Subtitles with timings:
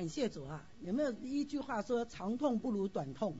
[0.00, 0.66] 感谢主啊！
[0.80, 3.36] 有没有一句话说长痛不如短痛？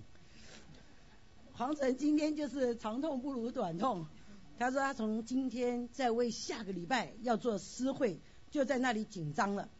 [1.54, 4.06] 黄晨今天就是长痛不如短痛。
[4.58, 8.20] 他说他从今天在为下个礼拜要做诗会，
[8.50, 9.70] 就在那里紧张了。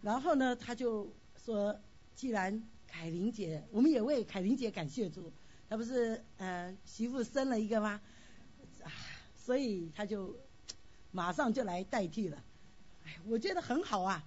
[0.00, 1.12] 然后呢，他就
[1.44, 1.76] 说，
[2.14, 5.32] 既然凯琳姐，我们也为凯琳姐感谢主，
[5.68, 8.00] 她不是呃媳妇生了一个吗？
[8.84, 8.86] 啊，
[9.34, 10.36] 所以他就
[11.10, 12.44] 马上就来代替了。
[13.04, 14.24] 哎，我觉得很好啊，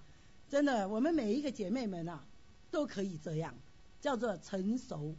[0.48, 2.26] 真的，我们每一个姐妹们啊，
[2.70, 3.54] 都可以这样，
[4.00, 5.16] 叫做成熟。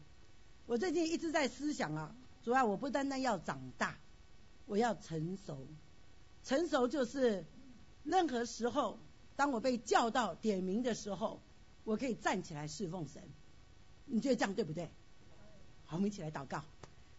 [0.66, 3.98] 我最近一直在思想啊，主要我不单单要长大。
[4.66, 5.66] 我要成熟，
[6.44, 7.46] 成熟就是
[8.04, 9.00] 任何时候，
[9.38, 11.42] 当我被叫到点名的时候，
[11.86, 13.24] 我可以站起来侍奉神。
[14.04, 14.92] 你觉得这样对不对？
[15.86, 16.66] 好，我们一起来祷告。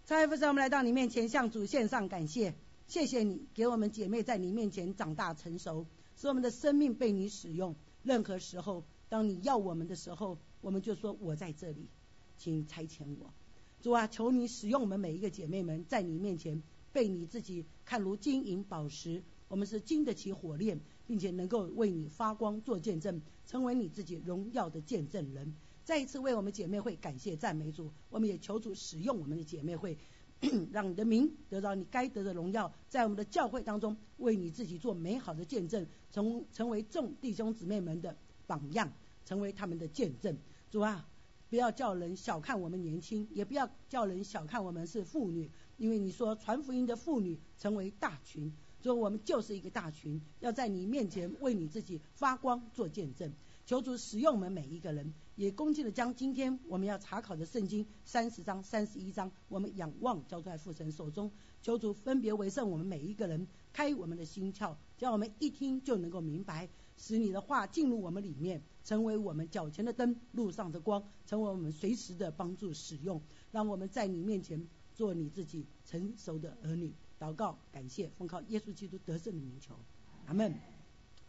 [0.04, 2.54] 蔡父神，我们来到你面前，向主献上感谢，
[2.86, 7.74] 谢谢你给我们姐妹在你面前长大成熟，使我们的生命被你使用。
[8.02, 11.88] 任何时候，当你要我们的时候，我们就说我在这里，
[12.36, 13.32] 请差遣我。
[13.80, 16.62] 主啊，求你使用我们每一个姐妹们，在你面前。
[16.90, 25.54] 被你自己看如金银宝石，我们是经得起火炼，并且能够为你发光做见证，成为你自己荣耀的见证人。
[25.84, 29.98] 再一次为我们姐妹会感谢赞美主，我们也求主使用我们的姐妹会，
[30.72, 38.92] 让你的名得到你该得的荣耀，在我们的教会当中为你自己做美好的见证，成成为众弟兄姊妹们的榜样，
[39.24, 40.36] 成为他们的见证。
[40.70, 41.08] 主啊，
[41.50, 45.50] 不要叫人小看我们年轻，也不要叫人小看我们是妇女。
[45.76, 53.32] 因为你说传福音的妇女成为大群，所以我们就是一个大群，要在你面前为你自己发光做见证。
[53.68, 61.30] 求主使用我们每一个人，也恭敬的将今天我们要查考的圣经三十章、三十一章，我们仰望交在父神手中。
[61.60, 73.20] 求主分别为圣，我们每一个人开我们的心窍，叫我们一听就能够明白，使你的话进入我们里面，成为我们脚前的灯，路上的光，成为我们随时的帮助使用，
[73.52, 74.66] 让我们在你面前。
[74.94, 79.78] 做你自己成熟的儿女，祷告感谢，奉靠耶稣基督得胜的名求，
[80.26, 80.54] 阿门。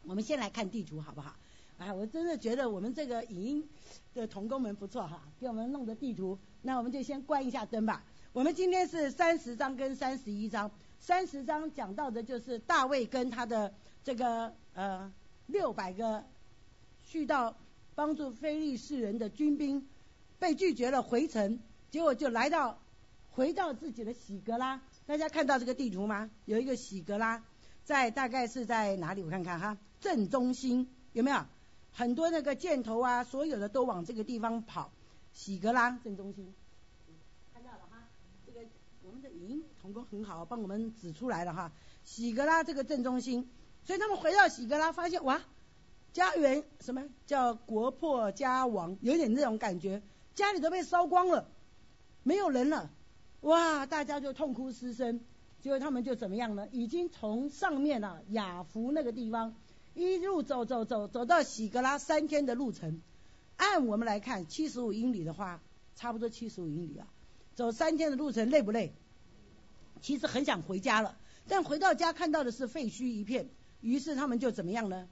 [0.03, 1.35] 我们先来看地图好不好？
[1.79, 3.69] 哎，我真的觉得我们这个影音
[4.13, 8.03] 的童工们不错哈，给我们弄的地图，那我们就先关一下灯吧。
[8.33, 10.69] 我们今天是三十章跟三十一章，
[10.99, 13.73] 三十章讲到的就是大卫跟他的
[14.03, 15.11] 这个呃
[15.47, 16.25] 六百个
[17.05, 17.55] 去到
[17.95, 19.87] 帮助非利士人的军兵
[20.37, 22.77] 被拒绝了回城，结果就来到。
[23.31, 26.29] 回到自己的喜格拉，大家看到这个地图吗？
[26.43, 27.41] 有一个喜格拉，
[27.85, 29.23] 在大概是在哪里？
[29.23, 31.37] 我看看哈，正中心有没有？
[31.99, 34.89] 很多那个箭头啊，所有的都往这个地方跑。
[35.33, 36.53] 喜格拉正中心，
[37.53, 38.07] 看到了哈，
[38.45, 38.61] 这个
[39.03, 41.73] 我们的语音同工很好，帮我们指出来了哈。
[42.05, 43.49] 喜格拉这个正中心，
[43.83, 45.41] 所以他们回到喜格拉，发现哇，
[46.13, 50.01] 家园什么叫国破家亡，有点那种感觉，
[50.35, 51.49] 家里都被烧光了，
[52.23, 52.89] 没有人了。
[53.41, 53.85] 哇！
[53.85, 55.19] 大家就痛哭失声，
[55.59, 56.65] 结果他们就怎么样呢？
[56.71, 59.53] 已经从上面啊雅福那个地方
[59.99, 63.01] 一路走走走走到喜格拉三天的路程，
[63.57, 65.61] 按我们来看七十五英里的话，
[65.95, 67.07] 差不多七十五英里啊，
[67.55, 68.93] 走三天的路程累不累？
[70.01, 71.17] 其实很想回家了，
[71.47, 73.49] 但回到家看到的是废墟一片，
[73.81, 75.07] 于是他们就怎么样呢？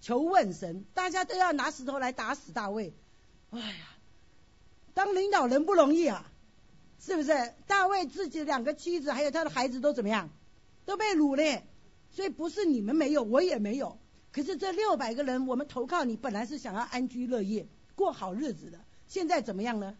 [0.00, 2.94] 求问神，大家都要拿石头来打死大卫。
[3.50, 3.74] 哎呀，
[4.94, 6.30] 当领导人不容易啊！
[7.00, 10.30] 是不是大卫自己两个妻子还有他的孩子都怎么样？
[10.84, 11.62] 都被掳了，
[12.10, 13.98] 所以不是你们没有，我也没有。
[14.32, 19.96] 可是这六百个人，我们投靠你，本来是想要安居乐业、过好日子的，现在怎么样呢？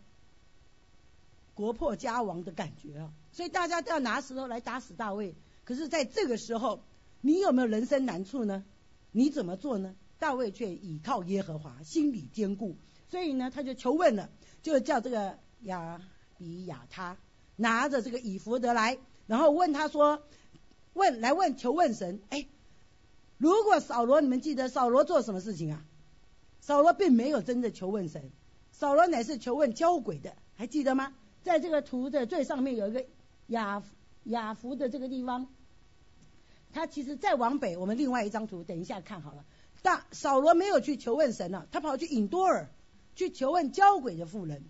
[1.54, 3.12] 国破家亡的感觉啊！
[3.32, 5.34] 所以大家都要拿石头来打死大卫。
[5.64, 6.82] 可是在这个时候，
[7.20, 8.64] 你有没有人生难处呢？
[9.12, 9.94] 你怎么做呢？
[10.18, 12.76] 大卫却倚靠耶和华，心里坚固，
[13.08, 14.30] 所以呢，他就求问了，
[14.62, 16.00] 就叫这个亚。
[16.38, 17.18] 比亚他
[17.56, 20.22] 拿着这个以弗德来，然后问他说
[20.94, 22.46] ：“问来问求问神，哎，
[23.40, 25.82] 如果扫罗，你们记得扫罗做什么事情啊？
[26.60, 28.30] 扫罗并没有真的求问神，
[28.70, 31.14] 扫罗乃是求问交鬼的，还记得吗？
[31.42, 33.06] 在这个图的最上面有一个
[33.46, 33.82] 雅
[34.24, 35.48] 雅弗的这个地方，
[36.70, 39.46] 他其实再往北，我们另外一张图等一下看好了。
[39.80, 42.70] 但扫罗没有去求问神了，他跑去引多尔
[43.14, 44.64] 去求问交鬼的妇人，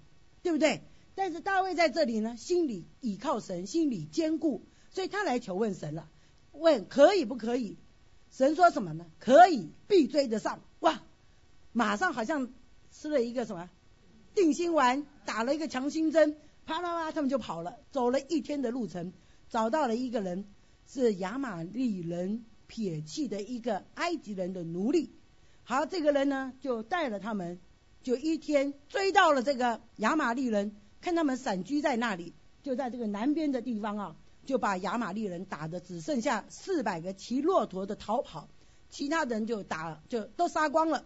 [0.44, 0.82] 对不对？”
[1.16, 4.62] 但是大卫在这里呢，心里倚靠神，心里坚固，
[4.92, 6.08] 所以他来求问神了，
[6.52, 7.76] 问可以不可以？
[8.30, 9.06] 神说什么呢？
[9.18, 10.60] 可以，必追得上。
[10.80, 11.02] 哇，
[11.72, 12.48] 马上好像
[12.90, 13.68] 吃了一个什么
[14.34, 19.12] 定心丸，打了一个强心针，啪啦啪，他们就跑了，走了一天的路程，
[19.48, 20.46] 找到了一个人，
[20.86, 25.12] 是亚玛利人撇弃的一个埃及人的奴隶。
[25.64, 27.60] 好，这个人呢，就带了他们
[28.02, 32.32] 就一天追到了这个亚玛利人，看他们散居在那里，
[32.62, 34.16] 就在这个南边的地方啊，
[34.46, 38.48] 就把亚玛利人打的只剩下四百个骑骆驼的逃跑，
[38.88, 41.04] 其他人就打就都杀光了。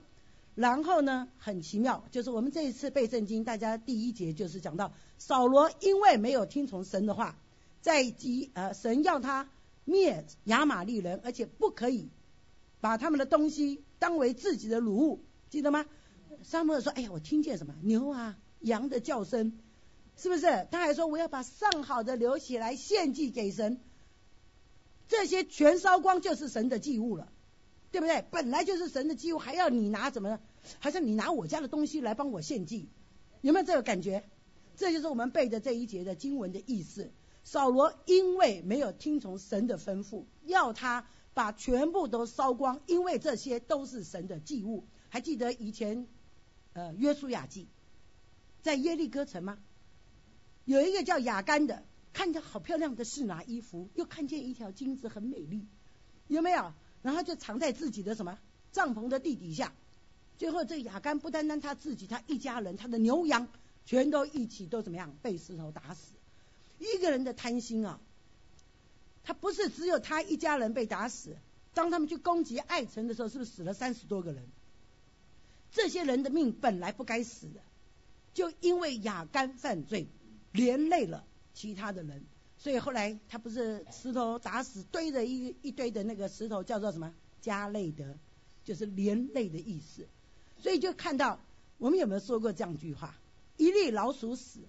[0.54, 7.36] 然后呢，很奇妙，就是我们这一次背圣经，大家第一节就是讲到扫罗因为没有听从神的话，
[7.80, 9.48] 在即呃神要他
[9.84, 12.08] 灭亚玛利人，而且不可以
[12.80, 15.84] 把他们的东西当为自己的掳物，记得吗？
[16.42, 19.58] 沙漠说：“哎呀，我听见什么牛啊羊的叫声，
[20.16, 23.80] 是不是？”他还说：“我要把上好的留起来献祭给神，
[25.08, 27.30] 这些全烧光就是神的祭物了。”
[27.90, 28.24] 对不对？
[28.32, 30.40] 本来就是神的祭物，还要你拿怎么呢？
[30.80, 32.88] 还是你拿我家的东西来帮我献祭？
[33.40, 34.24] 有没有这个感觉？
[34.76, 37.12] 这就是我们背的这一节的经文的意思。
[37.44, 44.88] 扫罗因为没有听从神的吩咐，要他把全部都烧光，因为这些都是神的祭物。
[45.08, 46.08] 还记得以前
[46.72, 47.68] 呃约书亚记
[48.60, 49.58] 在耶利哥城吗？
[50.64, 51.82] 有一个叫雅干的，
[52.12, 55.66] 看着好漂亮的是拿衣服，又看见一条金子很美丽，
[56.28, 56.72] 有没有？
[57.02, 58.38] 然后就藏在自己的什么
[58.72, 59.74] 帐篷的地底下，
[60.38, 63.46] 最后这雅干不单单他自己，他一家人，他的牛羊
[63.84, 66.12] 全都一起都怎么样被石头打死。
[66.78, 68.00] 一个人的贪心啊，
[69.22, 71.36] 他不是只有他一家人被打死，
[71.74, 74.48] 当他们去攻击爱城的时候，是不是死了三十多个人？
[75.72, 77.60] 这些人的命本来不该死的，
[78.32, 80.08] 就因为雅干犯罪，
[80.54, 82.24] 连累了其他的人。
[82.56, 87.12] 所以后来他不是石头打死堆着一一堆的那个石头叫做什么
[87.42, 88.16] 加累德，
[88.62, 90.06] 就是连累的意思。
[90.58, 91.40] 所以就看到
[91.76, 93.18] 我们有没有说过这样一句话：
[93.56, 94.60] 一粒老鼠屎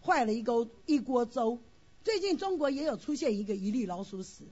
[0.00, 1.58] 坏了一锅一锅粥。
[2.04, 4.44] 最近中国也有出现一个一粒老鼠屎，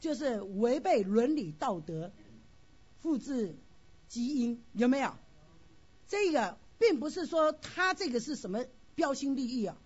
[0.00, 2.10] 就是违背伦理道德、
[3.00, 3.54] 复制
[4.08, 5.14] 基因，有没有？
[6.08, 8.64] 这个并不是说他这个是什么
[8.94, 9.76] 标新立异啊，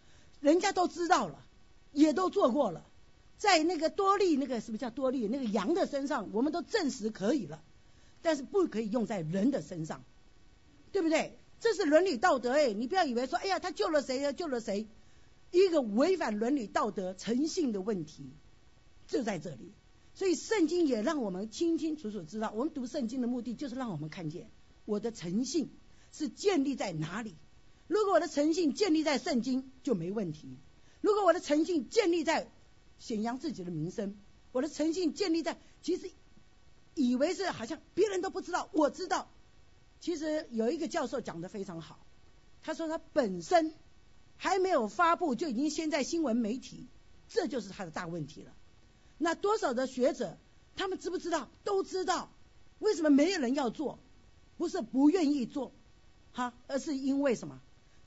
[0.41, 1.41] 人家都知道了。
[1.97, 2.85] 也都做过了，
[3.39, 7.63] 在那个多利那个是不是叫多利那个羊的身上，我们都证实可以了，
[8.21, 10.03] 但是不可以用在人的身上，
[10.91, 11.39] 对不对？
[11.61, 14.89] 这是伦理道德哎，你不要以为说哎呀他救了谁呀救了谁，
[15.53, 18.33] 一个违反伦理道德诚信的问题
[19.07, 19.73] 就在这里，
[20.15, 24.51] 所以圣经也让我们清清楚楚知道，我们读圣经的目的就是让我们看见
[24.85, 25.71] 我的诚信
[26.11, 27.37] 是建立在哪里。
[27.87, 30.57] 如果我的诚信建立在圣经就没问题。
[31.01, 32.51] 如果我的诚信建立在
[32.99, 34.17] 显扬自己的名声，
[34.53, 36.11] 我的诚信建立在其实
[36.95, 39.29] 以为是好像别人都不知道，我知道。
[40.01, 41.99] 其实有一个教授讲的非常好，
[42.63, 43.75] 他说他本身
[44.37, 46.87] 还没有发布就已经先在新闻媒体，
[47.29, 48.53] 这就是他的大问题了。
[49.19, 50.39] 那多少的学者
[50.77, 51.51] 他们知不知道？
[51.65, 52.31] 都知道。
[52.79, 53.99] 为什么没有人要做？
[54.57, 55.73] 不是不愿意做，
[56.33, 57.61] 哈，而是因为什么？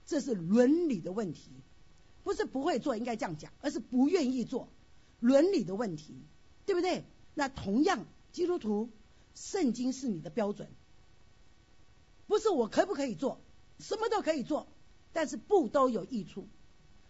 [0.07, 1.51] 这是伦理的问题。
[2.23, 4.67] 不是不会做，应该这样讲，而是不愿意做，
[5.21, 6.13] 伦理的问题，
[6.65, 7.05] 对不对？
[7.35, 8.89] 那同样，基督徒，
[9.33, 10.67] 圣经是你的标准，
[12.25, 13.39] 不是我可不可以做，
[13.79, 14.67] 什么都可以做，
[15.13, 16.49] 但是不都有益处。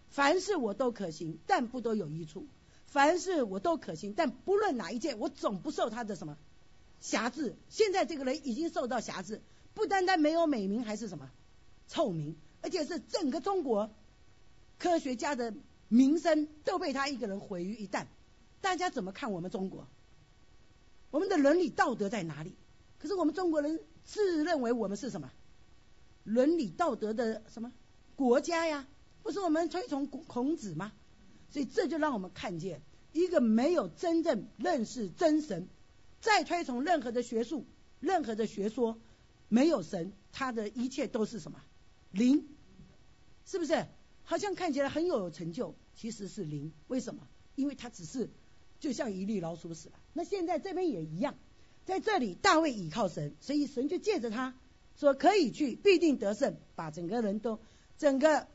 [0.08, 2.46] 凡事我都可行，但不都有益处。
[2.86, 6.38] 凡事我都可行，但不论哪一件，我总不受他的什么
[7.00, 7.56] 辖制。
[7.68, 9.42] 现在这个人已经受到辖制，
[9.74, 11.28] 不单单没有美名，还是什么
[11.88, 12.36] 臭名，
[12.68, 13.90] 而且是整个中国。
[14.78, 15.54] 科学家的
[15.88, 18.04] 名声都被他一个人毁于一旦，
[18.60, 19.88] 大家怎么看我们中国？
[21.10, 22.54] 我们的伦理道德在哪里？
[22.98, 25.32] 可是我们中国人自认为我们是什么？
[26.24, 27.72] 伦理道德的什么
[28.16, 28.86] 国家呀？
[29.22, 30.92] 不是我们推崇孔子吗？
[31.48, 32.82] 所以这就让我们看见，
[33.14, 35.66] 一个没有真正认识真神，
[36.20, 37.64] 再推崇任何的学术、
[37.98, 38.98] 任何的学说，
[39.48, 41.58] 没有神，他的一切都是什么
[42.12, 42.46] 零？
[43.50, 43.86] 是不是？
[44.24, 46.70] 好像看起来很有成就，其实是零。
[46.86, 47.26] 为什么？
[47.54, 48.28] 因为他只是
[48.78, 49.90] 就像一粒老鼠屎。
[50.12, 51.34] 那现在这边也一样，
[51.86, 54.54] 在这里大卫倚靠神，所以神就借着他
[54.96, 57.58] 说可以去，必定得胜，把整个人都
[57.96, 58.46] 整个，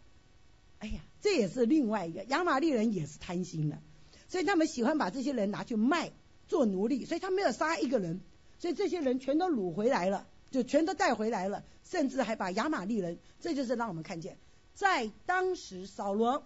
[0.78, 3.80] 哎呀，这也是另外一个亚玛利人也是贪心的，
[4.28, 6.12] 所以他们喜欢把这些人拿去卖
[6.48, 8.22] 做奴隶，所以他没有杀一个人，
[8.60, 14.38] 所以这些人全都掳回来了，就全都带回来了，甚至还把亚玛利人，这就是让我们看见。
[14.74, 16.46] 在当时，扫罗。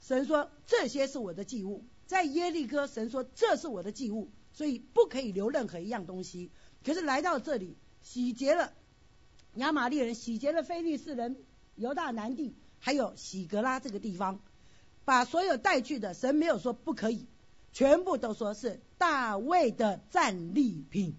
[0.00, 6.50] 神说这些是我的祭物；在耶利哥，神说这是我的祭物，所以不可以留任何一样东西。
[6.84, 8.72] 可是来到这里，洗劫了
[9.56, 11.36] 亚玛利人，洗劫了非利士人，
[11.74, 14.40] 犹大南地，还有喜格拉这个地方，
[15.04, 17.26] 把所有带去的，神没有说不可以，
[17.74, 21.14] 全部都说是大卫的战利品，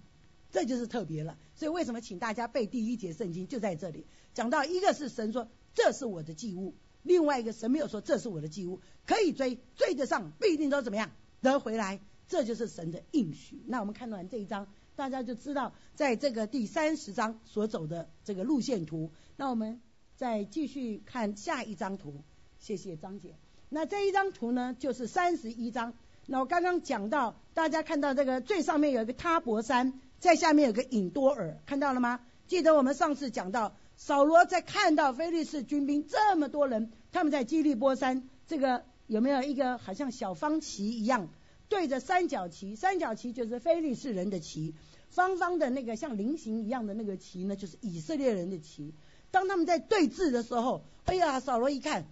[0.50, 1.38] 这就是特别了。
[1.56, 11.12] 所以为什么请大家背第一节圣经就在这里，讲到一个是神说这是我的祭物，另外一个神没有说这是我的祭物，可以追追得上，不一定都怎么样
[11.42, 13.64] 得回来，这就是神的应许。
[13.68, 19.12] 那我们看完这一章，大家就知道在这个第三十章所走的这个路线图。
[19.38, 19.82] 那我们
[20.16, 22.22] 再继续看下一张图，
[22.60, 23.36] 谢谢张姐。
[23.70, 25.94] 那这一张图呢，就是三十一章。
[26.28, 32.20] 那我刚刚讲到，大家看到这个最上面有一个塔伯山，在下面有个隐多尔，看到了吗？
[32.48, 41.30] 记得我们上次讲到，扫罗在看到菲利士军兵这么多人，他们在基利波山，这个有没有一个好像小方旗一样，
[41.70, 42.76] 对着三角旗？
[42.76, 44.74] 三角旗就是菲利士人的旗，
[45.10, 48.96] 方方的那个像菱形一样的那个旗呢，就是以色列人的旗。
[49.30, 52.08] 当他们在对峙的时候，哎呀，扫罗一看，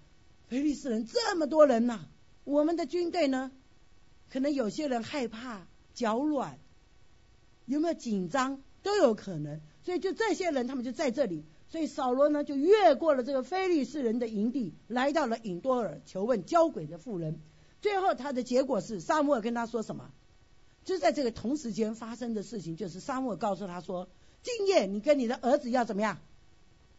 [0.47, 2.01] 菲利士人这么多人呐，
[2.43, 3.51] 我们的军队呢？
[4.29, 5.65] 可能有些人害怕、
[5.95, 6.59] 脚软，
[7.65, 17.39] 有没有紧张都有可能，所以就这些人他们就在这里，所以扫罗呢就越过了这个非利士人的营地，来到了隐多尔求问交鬼的妇人。
[17.81, 20.11] 最后他的结果是，沙漠跟他说什么？
[20.83, 24.09] 就在这个同时间发生的事情，就是沙漠告诉他说：
[24.41, 26.17] 今夜你跟你的儿子要怎么样？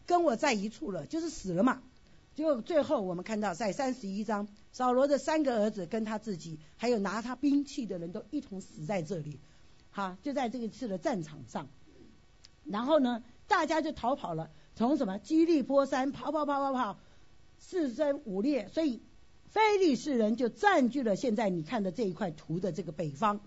[0.07, 1.83] 跟我在一处了，就是死了嘛。
[2.37, 9.41] 就最后我们看到在三十一章，扫罗的三个儿子跟他自己，还有拿他兵器的人都一同死在这里，
[9.91, 11.69] 哈，就在这一次的战场上。
[12.65, 16.99] 然后呢，大家就逃跑了，从什么基利波山跑跑跑跑跑，
[17.59, 19.03] 四分五裂，所以
[19.45, 23.41] 非利士人就占据了现在你看的这一块图的这个北方，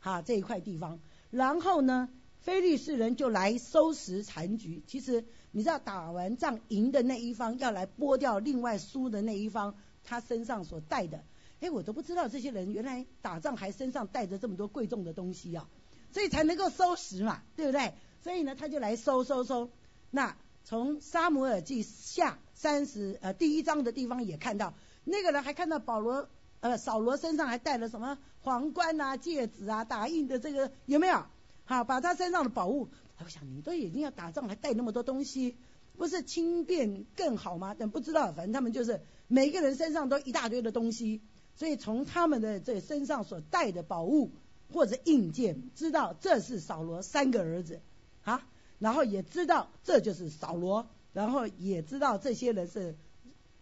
[0.00, 0.98] 哈这一块地方。
[1.30, 2.08] 然后呢，
[2.40, 5.24] 非利士人就来收拾残局，其实。
[5.54, 11.22] 你知道打完仗赢的那一方要来剥掉另外输的那一方他身上所带的，
[11.60, 15.68] 哎，我都不知道这些人原来打仗还身上带着这么多贵重的东西啊，
[16.10, 17.92] 所以才能够收拾嘛，对不对？
[18.22, 19.70] 所以呢，他就来收收收。
[20.10, 20.34] 那
[20.64, 26.28] 从沙姆尔记下三十呃第一章的地方也看到，那个人还看到保罗
[26.60, 31.24] 呃扫罗身上还带了什么皇冠啊、戒指啊、打印的这个有没有？
[31.64, 32.88] 好，把他身上的宝物。
[33.24, 35.56] 我想你都已经要打仗，还带那么多东西，
[35.96, 37.74] 不是轻便更好吗？
[37.78, 41.22] 但不知道，反正他们就是每个人身上都一大堆的东西，
[41.54, 44.32] 所以从他们的这身上所带的宝物
[44.72, 47.80] 或者硬件，知道这是扫罗三个儿子
[48.24, 48.44] 啊，
[48.82, 52.96] 然后也知道这就是扫罗，然后也知道这些人是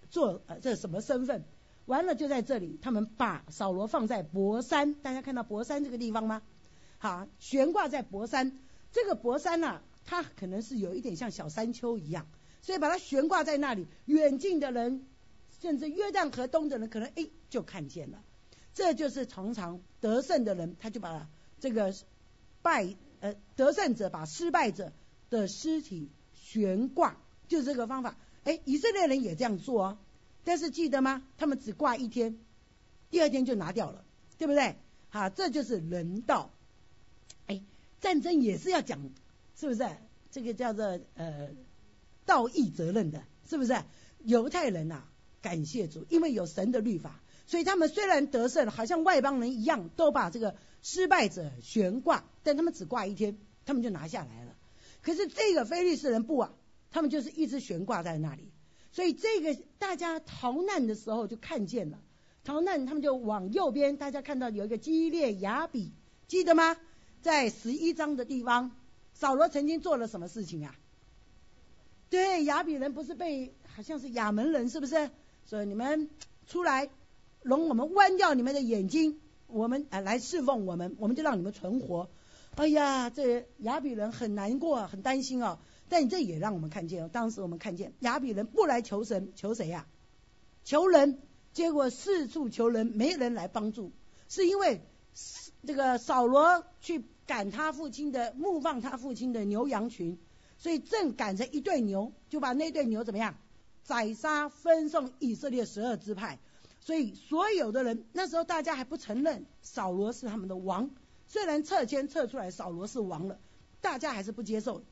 [0.09, 1.45] 做呃这什么身份。
[1.85, 6.41] 完了就在这里，他们把扫罗放在博山，大家看到博山这个地方吗？
[6.97, 8.59] 好，悬挂在博山。
[8.93, 12.27] 这个博山呐，它可能是有一点像小山丘一样，
[12.63, 15.07] 所以把它悬挂在那里，远近的人，
[15.61, 18.23] 甚至约旦河东的人，可能哎就看见了。
[18.73, 21.93] 这就是常常得胜的人，他就把这个
[22.63, 24.93] 败呃得胜者把失败者
[25.31, 27.17] 的尸体悬挂，
[27.49, 28.17] 就是这个方法。
[28.45, 29.99] 哎，以色列人也这样做啊，
[30.45, 31.23] 但是记得吗？
[31.39, 32.39] 他们只挂一天，
[33.11, 34.05] 第二天就拿掉了，
[34.37, 34.77] 对不对？
[35.09, 36.51] 好，这就是人道。
[37.47, 37.63] 哎
[38.01, 39.11] 战争也是要讲，
[39.57, 39.87] 是不是？
[40.31, 41.51] 这个叫做呃
[42.25, 43.77] 道义责任的，是不是？
[44.25, 45.05] 犹太人呐，
[45.43, 54.50] 感谢主，因为有神的律法，所以他们虽然得胜，好像外邦人一样，都把这个失败者悬挂，但他们只挂一天，他们就拿下来了。
[55.03, 56.53] 可是这个非利士人不啊，
[56.91, 58.51] 他们就是一直悬挂在那里。
[58.93, 61.99] 所以这个大家逃难的时候就看见了，
[62.43, 65.93] 逃难他们就往右边，大家看到有一个基列雅比，
[66.27, 66.77] 记得吗？
[67.23, 68.75] 在十一章的地方，
[69.13, 70.75] 扫罗曾经做了什么事情啊？
[72.09, 75.11] 对，雅比人不是被好像是亚门人，是不是？
[75.45, 76.11] 所以你们
[76.47, 76.91] 出来，
[77.43, 82.11] 容我们剜掉你们的眼睛，我们啊来侍奉我们，我们就让你们存活。
[82.61, 85.59] 哎呀，这亚比人很难过，很担心哦。
[85.89, 89.87] 但这也让我们看见，当时我们看见亚比人不来求神，求谁呀？
[90.63, 91.19] 求人，
[91.55, 93.93] 结果四处求人，没人来帮助，
[94.29, 94.83] 是因为。
[95.67, 100.19] 这个扫罗去赶他父亲的牧放他父亲的牛羊群，
[100.57, 103.37] 所以正赶着一对牛，就把那对牛怎么样
[103.83, 106.39] 宰杀分送以色列十二支派。
[106.79, 110.91] 所以所有的人那时候大家还不承认扫罗是他们的王，
[111.31, 113.39] 虽然撤迁撤出来扫罗是王了，
[113.81, 114.83] 大家还是不接受。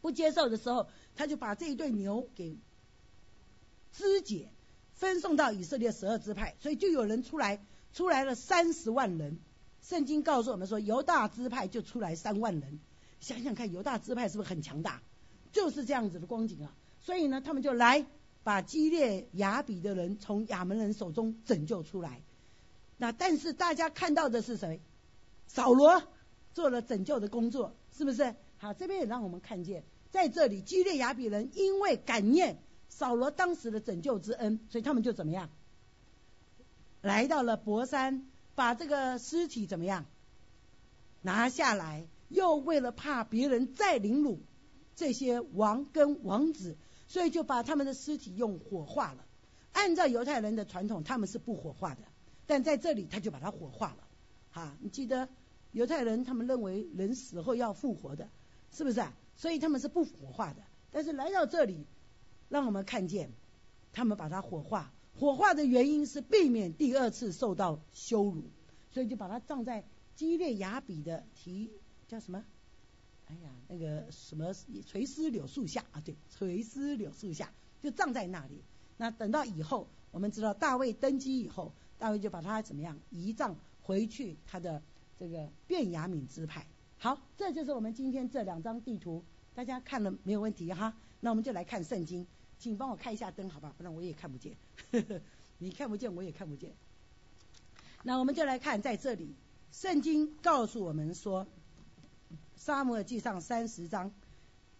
[0.00, 2.56] 不接受的时候，他就把这一对牛给
[3.92, 4.48] 肢解，
[4.94, 7.60] 分送到以色列十二支派，所以就有人出来。
[7.92, 9.40] 出来了三十万人，
[9.82, 12.78] 圣经告诉我们说，犹大支派就出来三万人。
[13.18, 15.02] 想想看，犹大支派是不是很强大？
[15.50, 16.72] 就是这样子的光景啊。
[17.00, 18.06] 所以呢，他们就来
[18.44, 22.22] 把基列雅比的人从亚门人手中拯救出来。
[22.96, 24.80] 那但是大家看到的是谁？
[25.52, 26.00] 扫罗
[26.54, 28.36] 做了拯救的工作，是不是？
[28.58, 35.50] 好，这边也让我们看见，在这里基列雅比人因为感念扫罗当时的拯救之恩，所以他们就怎么样，
[37.00, 40.06] 来到了博山，把这个尸体怎么样
[41.20, 44.42] 拿下来，又为了怕别人再凌辱
[44.94, 46.76] 这些王跟王子，
[47.08, 49.26] 所以就把他们的尸体用火化了。
[49.72, 52.02] 按照犹太人的传统，他们是不火化的，
[52.46, 54.06] 但在这里他就把它火化了。
[54.52, 55.28] 哈，你记得
[55.72, 58.28] 犹太人他们认为人死后要复活的。
[58.72, 59.12] 是不是啊？
[59.34, 60.62] 所以他们是不火化的，
[60.92, 61.88] 但是来到这里，
[62.48, 63.32] 让我们看见
[63.92, 64.94] 他们把它火化。
[65.18, 68.44] 火化的原因是避免第二次受到羞辱，
[68.92, 69.84] 所以就把它葬在
[70.14, 71.72] 基列雅比的提
[72.06, 72.44] 叫什么？
[73.26, 74.54] 哎呀，那个什么
[74.86, 76.00] 垂丝柳树下啊？
[76.00, 78.62] 对，垂丝柳树下就葬在那里。
[78.96, 84.80] 那等到以后，我们知道大卫登基以后，大卫就把他怎么样移葬回去他的
[85.20, 86.66] 这个便雅敏支派。
[86.96, 89.22] 好，这就是我们今天这两张地图，
[89.54, 90.96] 大家看了没有问题哈？
[91.20, 92.26] 那我们就来看圣经，
[92.58, 93.74] 请帮我开一下灯，好吧？
[93.76, 94.56] 不然我也看不见，
[95.58, 96.72] 你看不见我也看不见。
[98.02, 99.34] 那我们就来看在这里，
[99.72, 101.44] 圣经告诉我们说，
[102.56, 104.14] 《沙漠记上》三十章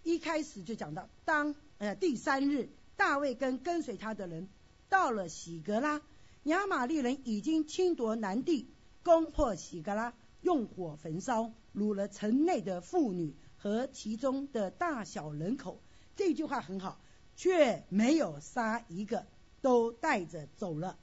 [0.03, 4.49] 一开始就讲到，当呃第三日，大卫跟跟随他的人
[4.89, 6.01] 到了喜格拉，
[6.45, 8.71] 亚玛利人已经侵夺南地，
[9.03, 11.53] 攻破喜格拉，用火焚烧。
[11.73, 15.81] 掳了城内的妇女和其中的大小人口，
[16.17, 17.01] 这句话很好，
[17.37, 19.25] 却没有杀一个，
[19.63, 20.99] 都带着走了，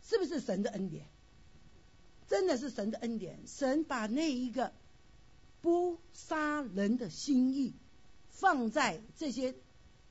[0.00, 1.08] 是不是神的恩典？
[2.28, 4.72] 真的是神的恩典，神把那一个
[5.60, 7.74] 不杀人的心意
[8.28, 9.56] 放在这些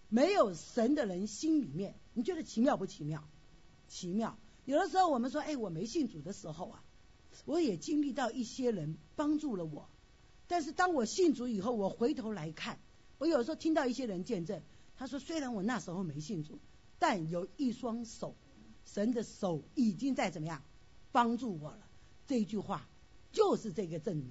[0.09, 3.23] 没有神的人心里面，你觉得奇妙不奇妙？
[3.87, 4.37] 奇妙。
[4.65, 6.83] 有的时候我们说，哎，我没信主的时候啊。
[7.45, 9.89] 我也经历到一些人帮助了我，
[10.47, 12.79] 但是当我信主以后，我回头来看，
[13.17, 14.61] 我有时候听到一些人见证，
[14.97, 16.59] 他说虽然我那时候没信主，
[16.99, 18.35] 但有一双手，
[18.85, 20.61] 神的手已经在怎么样
[21.11, 21.87] 帮助我了。
[22.27, 22.87] 这一句话
[23.31, 24.29] 就是这个证明，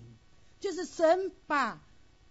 [0.61, 1.83] 就是神把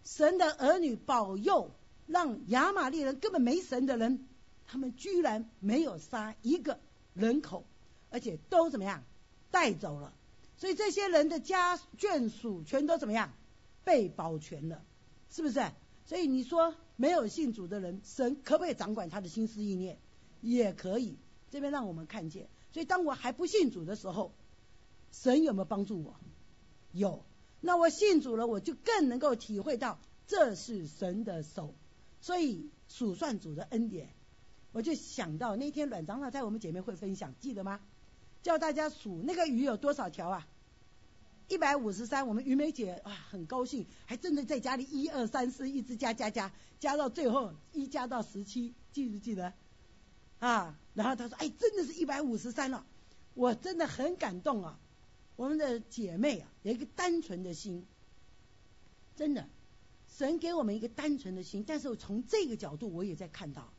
[0.03, 1.71] 神的儿女保佑，
[2.08, 4.27] 让亚玛利人根本没神的人，
[4.65, 6.80] 他们居然没有杀一个
[7.13, 7.65] 人口，
[8.10, 9.03] 而且都怎么样
[9.51, 10.13] 带走了。
[10.60, 13.34] 所以这些人的家眷属全都怎么样
[13.84, 14.84] 被保全了，
[15.32, 15.60] 是不是？
[16.06, 19.98] 所以你说没有信主的人，神可不可以掌管他的心思意念？
[20.41, 21.17] 也可以。
[21.50, 22.50] 这边让我们看见。
[22.72, 24.34] 所以当我还不信主的时候，
[25.12, 26.15] 神有没有帮助我？
[26.91, 27.24] 有。
[27.62, 31.74] 那我信主了，我就更能够体会到这是神的手。
[32.22, 34.10] 所以数算主的恩典，
[34.74, 37.80] 我就想到那天阮长老在我们姐妹会分享，记得吗？
[38.41, 40.47] 叫大家数那个鱼有多少条啊？
[41.47, 42.28] 一百五十三。
[42.28, 49.54] 我们鱼梅姐啊很高兴，还真的在家里一二三四一直加加加，加到最后一加到十七，记不记得？
[50.39, 52.86] 啊，然后她说：“哎，真的是一百五十三了。”
[53.36, 54.80] 我真的很感动啊！
[55.38, 57.86] 我们的姐妹啊，有一个单纯的心，
[59.15, 59.47] 真的，
[60.17, 61.63] 神给我们一个单纯的心。
[61.65, 63.71] 但是从这个角度，我也在看到，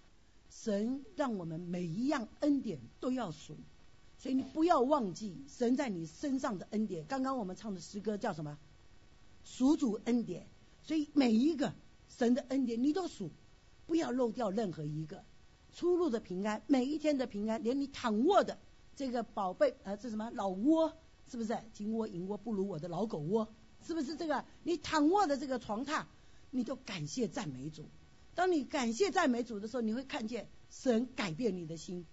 [0.48, 3.58] 神让我们每一样恩典都要数。
[4.20, 7.06] 所以你不要忘记神在你身上的恩典。
[7.06, 8.58] 刚刚我们唱的诗歌叫什么？
[9.44, 10.46] 数主恩典。
[10.82, 11.72] 所以每一个
[12.10, 13.30] 神的恩典你都数，
[13.86, 15.24] 不要漏掉任何一个。
[15.72, 18.58] 出入的平安，每一天的平安，连你躺卧的
[18.94, 20.92] 这个宝贝呃，这什么老窝，
[21.30, 21.56] 是不是？
[21.72, 23.48] 金窝银窝不如我的老狗窝，
[23.86, 24.44] 是不是这个？
[24.64, 26.04] 你躺卧的这个床榻，
[26.50, 27.88] 你都感谢赞美主。
[28.34, 32.04] 当你感谢赞美主的时候，你会看见神改变你的心，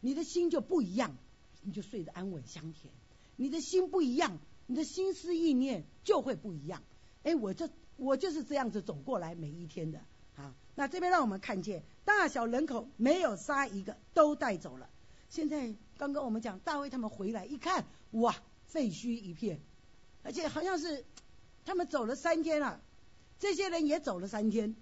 [0.00, 1.16] 你的心就不一样。
[1.62, 2.92] 你就睡得安稳香甜，
[3.36, 6.82] 你的心不一样，你的心思意念就会不一样。
[7.22, 10.00] 哎，我这我就是这样子走过来每一天的
[10.36, 10.54] 啊。
[10.74, 14.88] 那这边让我们看见，大小人口没有杀一个，都带走了。
[15.28, 18.34] 现在刚刚我们讲大卫他们回来一看，哇，
[18.66, 19.60] 废墟一片，
[20.22, 21.04] 而且好像是
[21.64, 22.82] 他们走了三天了，
[23.38, 24.74] 这些人也走了三天，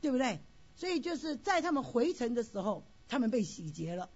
[0.00, 0.40] 对不对？
[0.74, 4.10] 所以就是在他们回城的时候，他们被洗劫了。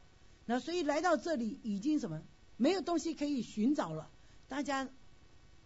[0.51, 2.21] 那所以来到这里已经什么
[2.57, 4.11] 没有东西可以寻找了。
[4.49, 4.89] 大家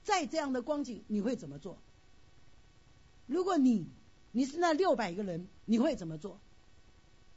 [0.02, 1.78] 在这样的光景，你会怎么做？
[3.24, 3.88] 如果你
[4.30, 6.38] 你是那六百个人，你会怎么做？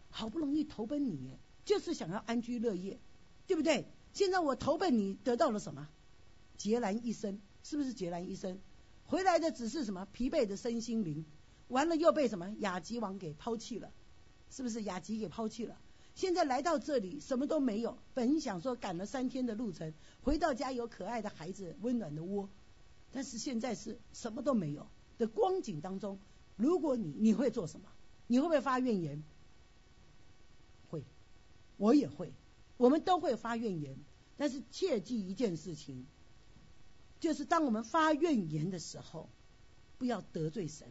[0.10, 3.00] 好不容易投奔你，就是想要安居乐业，
[3.48, 3.88] 对不对？
[4.12, 5.88] 现在我投奔你，得到了什么？
[6.58, 8.60] 孑然一身，是不是孑然一身？
[9.06, 10.06] 回来的只是什么？
[10.12, 11.24] 疲惫的身心灵，
[11.70, 13.94] 完了又被什么雅吉王给抛弃了，
[14.50, 15.78] 是不是雅吉给抛弃了？
[16.18, 17.96] 现在来到这里，什么都没有。
[18.16, 22.50] 本想说赶了三天的路程，回到家有可爱的孩子、温暖的窝，
[23.12, 24.88] 但是现在是什么都没有，
[25.20, 26.18] 的光景当中，
[26.56, 27.88] 如果你你会做什么？
[28.26, 29.24] 你会不会发怨言？
[30.90, 31.04] 会，
[31.78, 32.34] 我也会，
[32.78, 33.96] 我们都会发怨言。
[34.38, 36.08] 但是切记一件事情，
[37.20, 39.30] 就是当我们发怨言的时候，
[40.00, 40.88] 不要得罪神，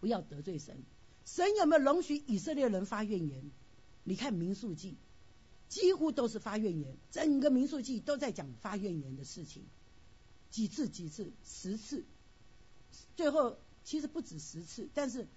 [0.00, 0.82] 不要得罪神。
[1.34, 3.50] 神有没有容许以色列人发怨言？
[4.02, 4.96] 你看民数记，
[5.68, 9.62] 几乎都是发怨言，整个民数记都在讲发怨言的事情，
[10.50, 12.06] 几次几次十次，
[13.14, 15.28] 最后其实不止十次，但是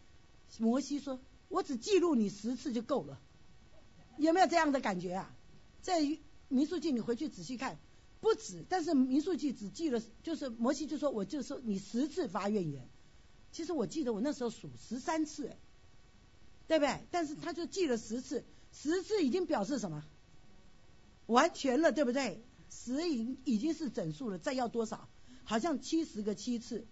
[0.60, 3.20] 摩西说：“我只记录你十次就够了。”
[4.18, 5.36] 有没有这样的感觉啊？
[5.82, 6.00] 在
[6.48, 7.78] 民数记，你回去仔细看，
[8.22, 8.64] 不止。
[8.70, 12.90] 但是民数记只记了，就是摩西就说，我就说你十次发怨言。
[13.52, 15.52] 其实我记得我那时候数十三次，
[16.72, 17.06] 对不对？
[17.12, 20.06] 但是他就记了十次，十次已经表示什么？
[21.26, 22.42] 完全了，对不对？
[22.70, 25.10] 十已已经是整数了，再要多少？
[25.44, 26.88] 好像七十个七次。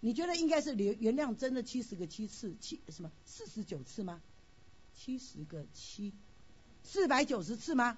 [0.00, 2.54] 你觉得应该是原原谅真的七十个七次？
[2.60, 3.10] 七什么？
[3.24, 4.20] 四十九次吗？
[4.92, 6.12] 七十个七，
[6.82, 7.96] 四百九十次吗？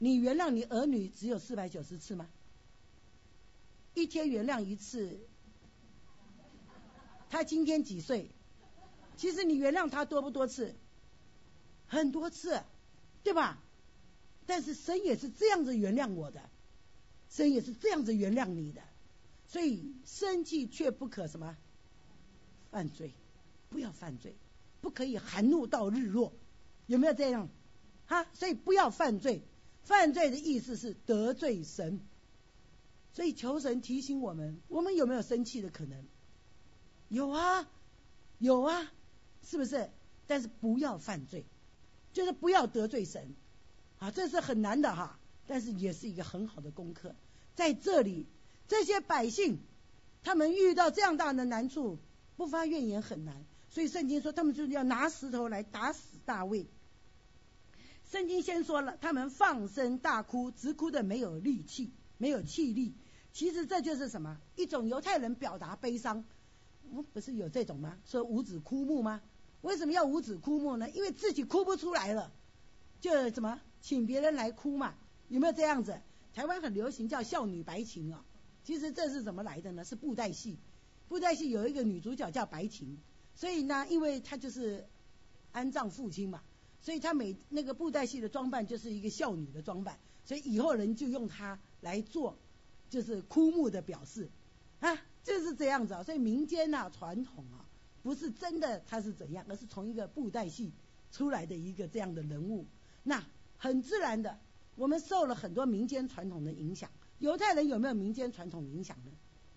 [0.00, 2.28] 你原谅你儿女只有四百九十次吗？
[3.94, 5.20] 一天原谅一次，
[7.30, 8.32] 他今天几岁？
[9.22, 10.74] 其实你原谅他多不多次？
[11.86, 12.60] 很多次，
[13.22, 13.56] 对吧？
[14.46, 16.42] 但是神也是这样子原谅我的，
[17.30, 18.82] 神也是这样子原谅你的，
[19.46, 21.56] 所以生气却不可什么
[22.72, 23.12] 犯罪，
[23.70, 24.34] 不要犯罪，
[24.80, 26.32] 不可以含怒到日落，
[26.88, 27.48] 有没有这样？
[28.08, 29.40] 哈，所以不要犯罪。
[29.84, 32.00] 犯罪的意思是得罪神，
[33.12, 36.04] 所以求神提醒我们：我们有没有生气的可能？
[37.08, 37.68] 有啊，
[38.38, 38.90] 有啊，
[39.42, 39.90] 是不是？
[40.26, 41.44] 但是不要犯罪，
[42.12, 43.34] 就是不要得罪神
[43.98, 47.14] 啊，这是很难的哈，但是也是一个很好的功课。
[47.54, 48.26] 在这里，
[48.68, 49.58] 这些百姓
[50.22, 51.98] 他们遇到这样大的难处，
[52.36, 56.66] 不发怨言很难，所以圣经说他们就是要拿石头来打死大卫。
[58.10, 62.94] 圣经先说了，他们放声大哭，直哭的没有力气，没有气力。
[63.32, 64.38] 其实这就是什么？
[64.56, 66.24] 一种犹太人表达悲伤。
[67.14, 67.98] 不是有这种吗？
[68.04, 69.22] 说五指枯木吗？
[69.62, 70.88] 为什么要五指枯木呢？
[70.90, 72.32] 因为自己哭不出来了，
[73.00, 74.94] 就怎么请别人来哭嘛？
[75.28, 76.00] 有没有这样子？
[76.34, 78.24] 台湾很流行叫孝女白琴啊。
[78.64, 79.84] 其实这是怎么来的呢？
[79.84, 80.58] 是布袋戏。
[81.08, 82.98] 布袋戏有一个女主角叫白琴，
[83.34, 84.86] 所以呢，因为她就是
[85.50, 86.42] 安葬父亲嘛。
[86.80, 92.36] 所以她每那个布袋戏的装扮就是一个孝女的装扮，所以以后人就用她来做，
[92.88, 94.30] 就是枯木的表示
[94.80, 96.02] 啊，就是这样子啊。
[96.02, 97.61] 所以民间呐传统啊，
[98.02, 100.72] 不是真的他是怎样，而是从一个布袋戏
[101.10, 102.66] 出来的一个这样的人物。
[103.02, 103.24] 那
[103.56, 104.38] 很自然的，
[104.74, 106.90] 我们受了很多民间传统的影响。
[107.18, 109.12] 犹太人有没有民间传统影响呢？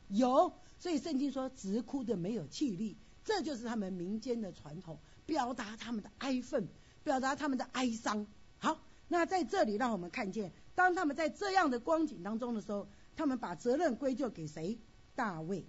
[0.09, 6.67] 有，所以圣经说直哭的没有气力，这就是他们民间的传统，表达他们的哀愤。
[7.03, 8.25] 表达他们的哀伤。
[8.57, 14.79] 好，那在这里让我们看见，当他们在这样的光景当中的时候，他们把责任归咎给谁？
[15.13, 15.63] 大卫。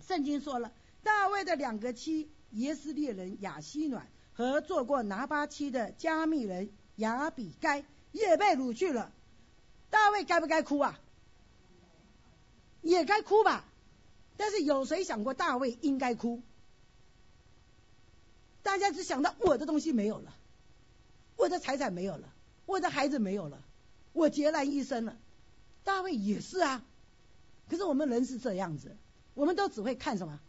[0.00, 0.72] 圣经说了，
[1.06, 9.12] 大卫的两个妻耶斯列人雅西暖和做过拿巴妻的加密人雅比该也被掳去了。
[9.88, 10.98] 大卫该不该哭啊？
[12.82, 13.64] 也该哭吧。
[14.36, 16.42] 但是有谁想过大卫应该哭？
[18.64, 20.34] 大家只想到我的东西没有了，
[21.36, 22.34] 我的财产没有了，
[22.66, 23.62] 我的孩子没有了，
[24.12, 25.16] 我孑然一身了。
[25.84, 26.84] 大卫也是啊，
[27.70, 28.96] 可是我们人是这样子，
[29.34, 30.40] 我们都只会看什么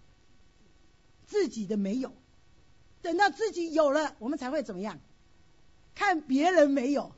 [1.28, 2.12] 自己的没有，
[3.04, 5.00] 等到自己有了，我们才会怎么样？
[5.94, 7.12] 看别人没有，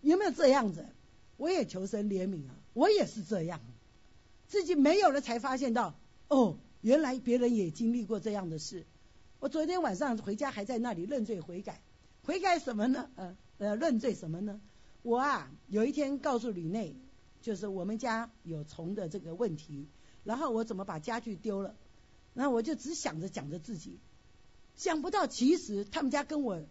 [0.00, 0.86] 有没有这样子？
[1.36, 3.60] 我也求神怜悯啊，我也是这样，
[4.48, 5.94] 自己没有了才发现到，
[6.28, 8.86] 哦，原来别人也经历过这样的事。
[9.40, 11.80] 我昨天晚上回家还在那里认罪悔改，
[12.22, 13.10] 悔改什么呢？
[13.16, 14.60] 呃呃，认罪什么呢？
[15.02, 16.96] 我啊有一天告诉吕内，
[17.40, 19.88] 就是我们家有虫的这个问题，
[20.22, 21.74] 然后我怎么把家具丢了，
[22.32, 23.98] 那我就只想着讲着自己，
[24.76, 26.62] 想不到其实他们家跟我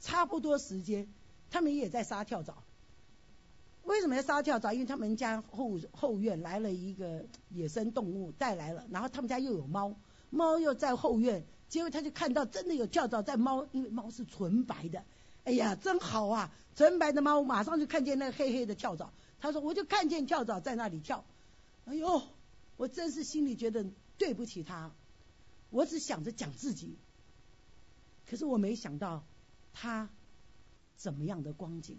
[0.00, 1.08] 差不多时间，
[1.50, 2.62] 他们也在杀跳蚤。
[3.82, 4.72] 为什么要杀跳蚤？
[4.72, 9.94] 因为他们家后后院来了一个野生动物带来了，然后他们家又有猫，
[10.30, 11.46] 猫又在后院。
[11.68, 15.04] 结果他就看到真的有跳蚤在猫，因为猫是纯白的，
[15.44, 16.52] 哎呀，真好啊！
[16.76, 21.24] 纯白的猫马上就看见那个黑黑的跳蚤，他说我就看见跳蚤在那里跳，
[21.86, 22.22] 哎呦，
[22.76, 23.84] 我真是心里觉得
[24.18, 24.92] 对不起他，
[25.70, 26.96] 我只想着讲自己，
[28.28, 29.24] 可是我没想到
[29.72, 30.08] 他
[30.96, 31.98] 怎么样的光景，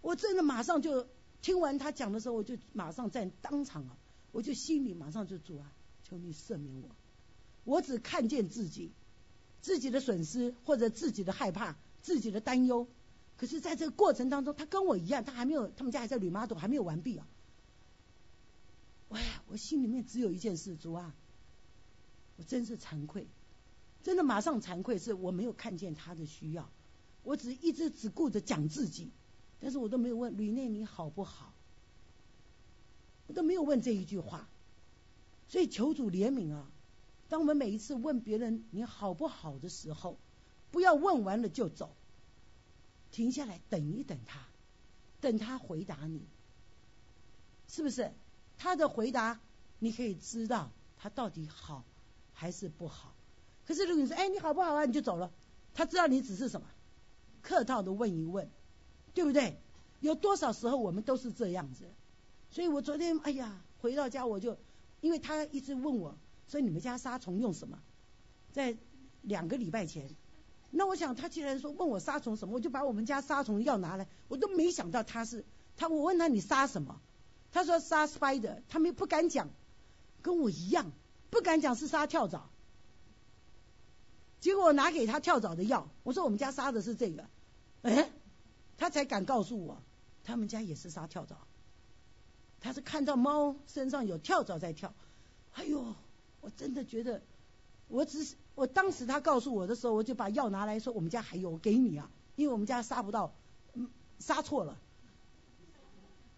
[0.00, 1.06] 我真的马上就
[1.42, 3.96] 听完他讲的时候，我就马上在当场啊，
[4.32, 6.90] 我就心里马上就主啊，求你赦免我，
[7.64, 8.92] 我只看见自己，
[9.60, 12.88] 自己的损失或者自己的害怕，自己的担忧。
[13.36, 17.28] 可是，在这个过程当中，他跟我一样，他还没有，他们家还在吕妈朵，还没有完毕啊。
[19.10, 21.14] 喂，我心里面只有一件事，主啊，
[22.36, 23.26] 我真是惭愧，
[24.02, 26.70] 真的马上惭愧，是我没有看见他的需要，
[27.22, 29.10] 我只一直只顾着讲自己，
[29.60, 31.52] 但是我都没有问吕内你好不好，
[33.26, 34.48] 我都没有问这一句话，
[35.48, 36.70] 所以求主怜悯啊！
[37.28, 40.18] 当我们每一次问别人你好不好的时候，
[40.70, 41.94] 不要问完了就走。
[43.12, 44.46] 停下来等一等他，
[45.20, 46.20] 等他回答你，
[47.66, 48.12] 是不是？
[48.58, 49.40] 他的回答
[49.78, 51.84] 你可以知道他到底好
[52.38, 53.14] 还是不好。
[53.66, 55.32] 可是如果你说哎你好不好啊你就走了，
[55.74, 56.66] 他知道你只是什么
[57.40, 58.48] 客套的问一问，
[59.14, 59.58] 对不对？
[60.00, 61.86] 有多少时候我们都是这样子？
[62.50, 64.58] 所以我昨天哎呀回到家我就
[65.00, 66.16] 因为他一直问我，
[66.48, 67.78] 说你们家杀虫用什么？
[68.52, 68.76] 在
[69.22, 70.10] 两个礼拜前。
[70.70, 74.06] 那我想，他既然说问我杀虫什么，我就把我们家杀虫药拿来。
[74.28, 75.44] 我都没想到他是
[75.76, 77.00] 他，我问他你杀什么？
[77.52, 79.48] 他说杀 spider，他们不敢讲，
[80.20, 80.92] 跟我一样
[81.30, 82.48] 不敢讲是杀跳蚤。
[84.40, 87.26] 结果我拿给他跳蚤的药，我说我们家杀的是这个，
[87.82, 88.10] 哎，
[88.76, 89.82] 他才敢告诉我，
[90.24, 91.36] 他们家也是杀跳蚤。
[92.60, 94.94] 他是看到猫身上有跳蚤在跳，
[95.52, 95.94] 哎呦，
[96.40, 97.22] 我真的觉得，
[97.88, 98.36] 我只是。
[98.54, 103.34] 我当时他告诉我的时候，我就把药拿来说我们家还有，给你啊，因为我们家杀不到，
[103.74, 104.78] 嗯杀错了，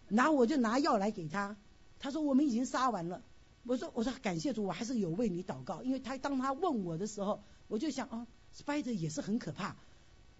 [0.09, 1.57] 然后我就拿药来给他，
[2.01, 3.23] 他说我们已经杀完了，
[3.65, 9.77] 我说我说感谢主，我还是有为你祷告，因为他当他问我的时候，我就想啊，spider 也是很可怕，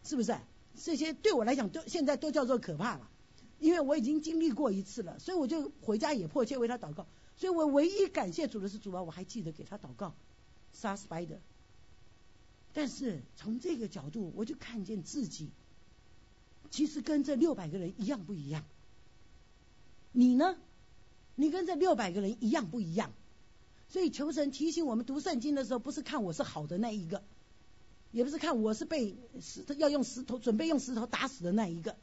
[0.03, 0.39] 是不是？
[0.81, 3.11] 这些对我来讲都现在都叫做可怕了，
[3.59, 10.15] 因为我已经经历过一次了，所以我就回家也迫切为他祷告，所以我唯一感谢主的是主啊，我还记得给他祷告，
[10.73, 11.39] 杀 spider。
[12.73, 15.51] 但是从这个角度，我就看见自己，
[16.71, 18.65] 其实跟这六百个人一样不一样。
[20.13, 20.57] 你呢？
[21.41, 23.13] 你跟这六百个人一样不一样？
[23.89, 27.23] 所以求神提醒我们读圣经的时候，不是看我是好的那一个，
[28.11, 31.97] 也不是看我是被石头要用石头准备用石头打死的那一个，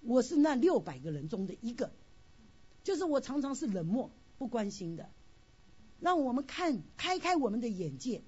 [0.00, 1.92] 我是那六百个人中的一个，
[2.82, 5.08] 就是我常常是冷漠不关心的，
[6.00, 8.22] 让我们看开开我们的眼界。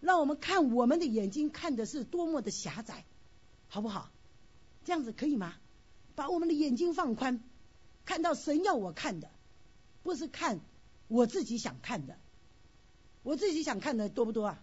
[0.00, 3.04] 让我们看我们的眼睛看的是多么的狭窄，
[3.68, 4.10] 好不好？
[4.84, 5.54] 这样子可以吗？
[6.16, 7.40] 把我们的眼睛放宽，
[8.04, 9.30] 看到神要我看的，
[10.02, 10.60] 不是看
[11.08, 12.16] 我自己想看的。
[13.22, 14.62] 我自己想看的多不多啊？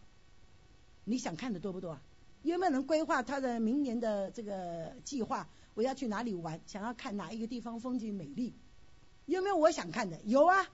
[1.06, 2.02] 你想看的多不多啊？
[2.44, 5.50] 有没有人规划他的明年的这个计划？
[5.74, 6.60] 我要去哪里玩？
[6.68, 8.54] 想要看哪一个地方风景美丽？
[9.26, 10.22] 有没有我想看的？
[10.24, 10.70] 有啊。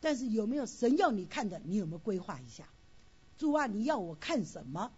[0.00, 1.60] 但是有没有神要你看的？
[1.64, 2.68] 你有没有规划一下？
[3.36, 4.92] 主啊，你要我看什么？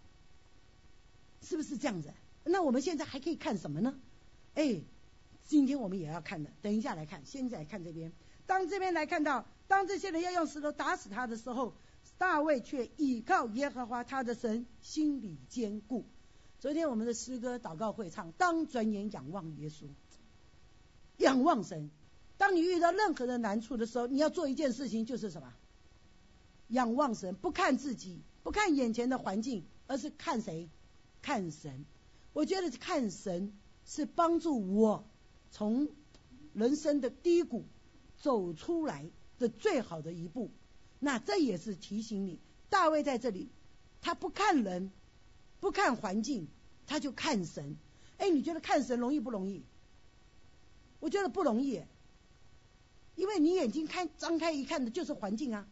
[1.43, 2.13] 是不是这样子？
[2.45, 3.99] 那我们现在还可以看什么呢？
[4.55, 4.81] 哎，
[5.47, 7.23] 今天我们也要看的，等一下来看。
[7.25, 8.13] 现在看这边，
[8.47, 11.75] 当这边来看到，当这些人要用石头打死他的时候，
[12.19, 16.05] 大卫却倚靠耶和华他的神，心里坚固。
[16.59, 19.87] 昨天我们的诗歌祷告会唱，当转眼仰望耶稣，
[21.17, 21.91] 仰望神。
[22.37, 25.53] 当你遇到任何的难处的时候，你要做一件事情，就是什么？
[26.69, 28.21] 仰望神，不看自己。
[28.43, 30.69] 不看眼前的环境，而是看谁？
[31.21, 31.85] 看神。
[32.33, 33.53] 我觉得看神
[33.85, 35.05] 是帮助我
[35.53, 35.89] 从
[36.53, 37.65] 人生的低谷
[38.23, 39.05] 走出来
[39.39, 40.51] 的最好的一步。
[40.99, 42.39] 那这也是提醒你，
[42.71, 43.51] 大卫在这里，
[44.01, 44.91] 他不看人，
[45.61, 46.49] 不看环境，
[46.87, 47.77] 他就看神。
[48.17, 49.63] 哎，你觉得看神容易不容易？
[51.01, 51.83] 我觉得不容易，
[53.17, 55.67] 因为你眼睛看张开一看的就是环境啊，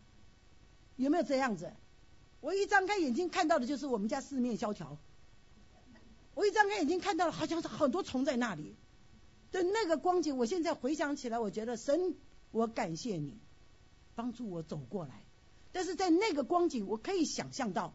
[0.96, 1.72] 有没有这样子？
[2.40, 4.98] 我一张开眼睛看到的就是我们家四面萧条，
[6.34, 8.74] 我一张开眼睛看到了好像是很多虫在那里，
[9.52, 12.16] 的那个光景，我现在回想起来，我觉得神，
[12.50, 13.38] 我感谢你，
[14.14, 15.24] 帮助我走过来。
[15.72, 17.94] 但是在那个光景，我可以想象到，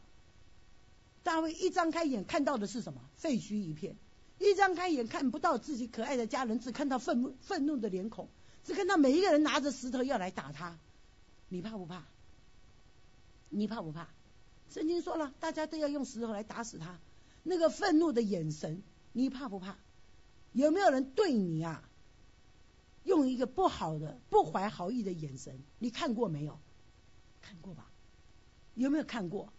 [1.23, 3.01] 大卫一张开眼看到的是什么？
[3.17, 3.97] 废墟一片，
[4.39, 8.29] 一张开眼看不到自己可爱的家人，只看到愤怒愤怒的脸孔，
[8.63, 10.77] 只看到每一个人拿着石头要来打他，
[11.49, 12.05] 你怕不怕？
[13.49, 14.07] 你怕不怕？
[14.69, 16.99] 圣经说了，大家都要用石头来打死他。
[17.43, 19.77] 那个愤怒的眼神，你怕不怕？
[20.53, 21.87] 有没有人对你啊，
[23.05, 25.63] 用一个不好的、不怀好意的眼神？
[25.79, 26.59] 你看过没有？
[27.41, 27.89] 看过吧？
[28.73, 29.53] 有没有看过？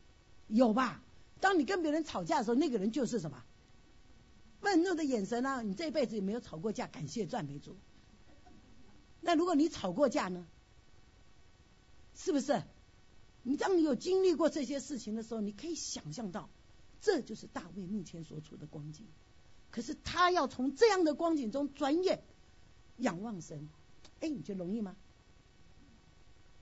[0.48, 1.02] 有吧？
[1.40, 3.42] 当你跟别人吵架的时候，那个人就是什么？
[4.60, 5.62] 愤怒的眼神啊！
[5.62, 6.86] 你这辈子有没有吵过架？
[6.86, 7.76] 感谢赞美主。
[9.20, 10.46] 那如果你吵过架呢？
[12.14, 12.62] 是不是？
[13.42, 16.50] 你当你有经历过这些事情的时候，你可以想象到，
[17.00, 19.06] 这就是大卫目前所处的光景。
[19.70, 22.24] 可是他要从这样的光景中转眼
[22.98, 23.68] 仰望神，
[24.20, 24.96] 哎，你觉得容易吗？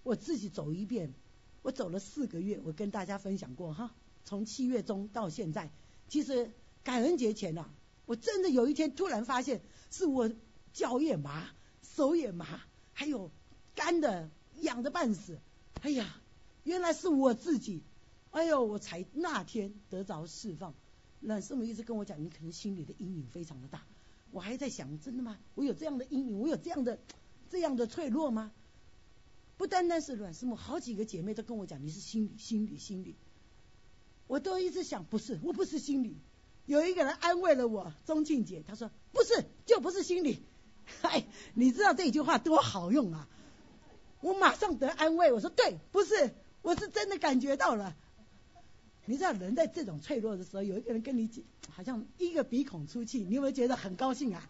[0.03, 1.14] 我自己走一遍，
[1.62, 3.94] 我走了四个月，我跟大家分享过哈，
[4.25, 5.70] 从七月中到现在，
[6.09, 6.51] 其实
[6.83, 7.70] 感恩节前呐，
[8.07, 10.31] 我真的有一天突然发现，是我
[10.73, 11.49] 脚也麻，
[11.83, 12.61] 手也麻，
[12.92, 13.31] 还有
[13.75, 15.38] 干的痒的半死，
[15.81, 16.20] 哎呀，
[16.64, 17.83] 原来是我自己，
[18.31, 20.75] 哎呦，我才那天得着释放。
[21.20, 23.87] 那师母一直跟我讲，你可能心里的阴影非常的大，
[24.35, 25.38] 我还在想，真的吗？
[25.55, 26.99] 我有这样的阴影，我有这样的
[27.51, 28.51] 这样的脆弱吗？
[29.57, 33.14] 不单单是阮师母，好几个姐妹都跟我讲，你是心理，心理，心理。
[34.27, 36.18] 我都一直想，不是，我不是心理。
[36.66, 40.42] 有一个人安慰了我，钟庆姐，她说不是，就不是心理。
[41.01, 43.29] 嗨， 你知道这句话多好用啊！
[44.20, 47.94] 我马上得安慰，我说对，不是，我是真的感觉到了。
[49.07, 51.29] 你知道人在这种脆弱的时候，有一个人跟你，
[51.71, 54.49] 好像一个鼻孔出气，你有没有觉得很高兴啊？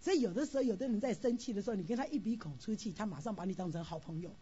[0.00, 4.34] 所以有的时候，有的人在生气的时候，你跟他一鼻孔出气，他马上把你当成好朋友。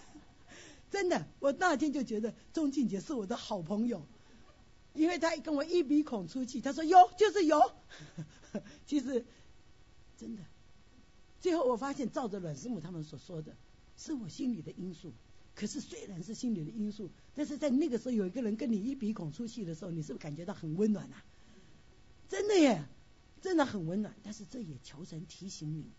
[0.90, 4.06] 真的，我那天就觉得钟庆杰是我的好朋友，
[4.92, 7.72] 因为他跟我一鼻孔出气，他说有就是有。
[8.86, 9.24] 其实
[10.18, 10.42] 真的，
[11.40, 13.56] 最后我发现照着阮师母他们所说的，
[13.96, 15.14] 是我心里的因素。
[15.56, 21.24] 可是虽然是心理的因素，但是在那个时候有一个人跟你一鼻孔出气的时候，你是不是感觉到很温暖啊？
[22.28, 22.84] 真的耶。
[23.42, 25.92] 真的很温暖，但是这也求神提醒你，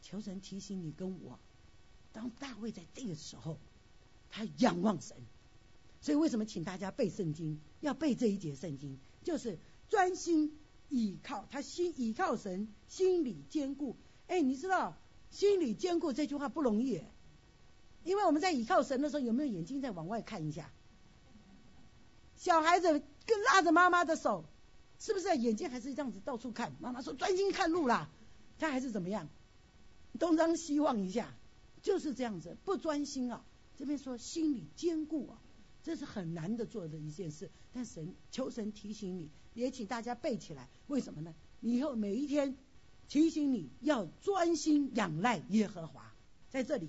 [0.00, 1.38] 求神提醒你跟我，
[2.12, 3.58] 当大卫在这个时候，
[4.30, 5.16] 他仰望神，
[6.00, 9.58] 所以为什么请大家背圣经，要背这一节圣经，就是
[9.90, 10.56] 专心
[10.88, 13.96] 倚靠他心倚靠神，心里坚固。
[14.28, 14.96] 哎，你知道
[15.30, 17.02] 心里坚固这句话不容易，
[18.04, 20.70] 因为我们在倚靠神的时候，有没有眼睛在往外看一下？
[22.36, 24.44] 小孩子跟拉着妈妈的手。
[24.98, 26.72] 是不是眼睛还是这样子到处看？
[26.78, 28.08] 妈妈说专心看路啦，
[28.60, 29.28] 他还是怎么样？
[30.16, 31.34] 东张西望一下，
[31.82, 33.44] 就是这样子不专心啊。
[33.76, 35.42] 这边说心里坚固啊，
[35.82, 37.50] 这是很难的做的一件事。
[37.72, 40.68] 但神求神提醒你，也请大家背起来。
[40.86, 41.34] 为什么呢？
[41.58, 42.56] 你以后每一天
[43.08, 46.14] 提醒你要专心仰赖耶和华。
[46.48, 46.88] 在这里，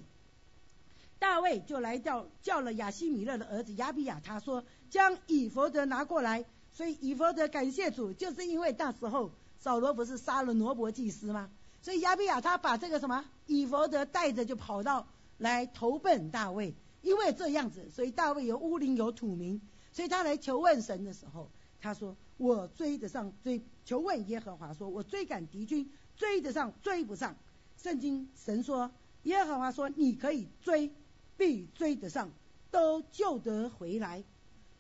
[1.24, 6.44] 大卫就来叫叫了亚西米勒的儿子亚比亚，他说将以佛德拿过来。
[6.74, 11.50] 所以以弗德感谢主，就是因为那时候扫罗不是杀了罗伯祭司吗？
[11.82, 15.08] 所以亚比亚他把这个什么以弗德带着就跑到
[15.38, 19.62] 来投奔大卫，因为这样子，所以大卫有乌灵有土名，
[19.94, 27.38] 所以他来求问神的时候，他说我追得上追求问耶和华说，我追赶敌军追得上追不上。
[27.78, 28.92] 圣经神说
[29.24, 30.92] 耶和华说你可以追，
[31.38, 32.32] 必追得上，
[32.72, 34.24] 都救得回来。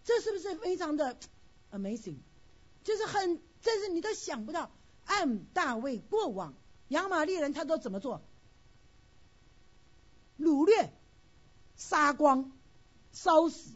[0.03, 1.17] 这是不是非常的？
[1.71, 2.17] Amazing，
[2.83, 4.71] 就是很，真是你都想不到，
[5.05, 6.53] 按大卫过往，
[6.89, 8.21] 亚玛利人他都怎么做？
[10.37, 10.93] 掳掠、
[11.75, 12.51] 杀光、
[13.11, 13.71] 烧死，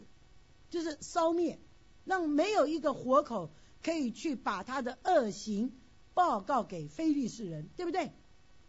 [0.70, 1.58] 就是烧灭，
[2.04, 3.50] 让没有一个活口
[3.82, 5.72] 可以去把他的恶行
[6.14, 8.12] 报告给非利士人，对不对？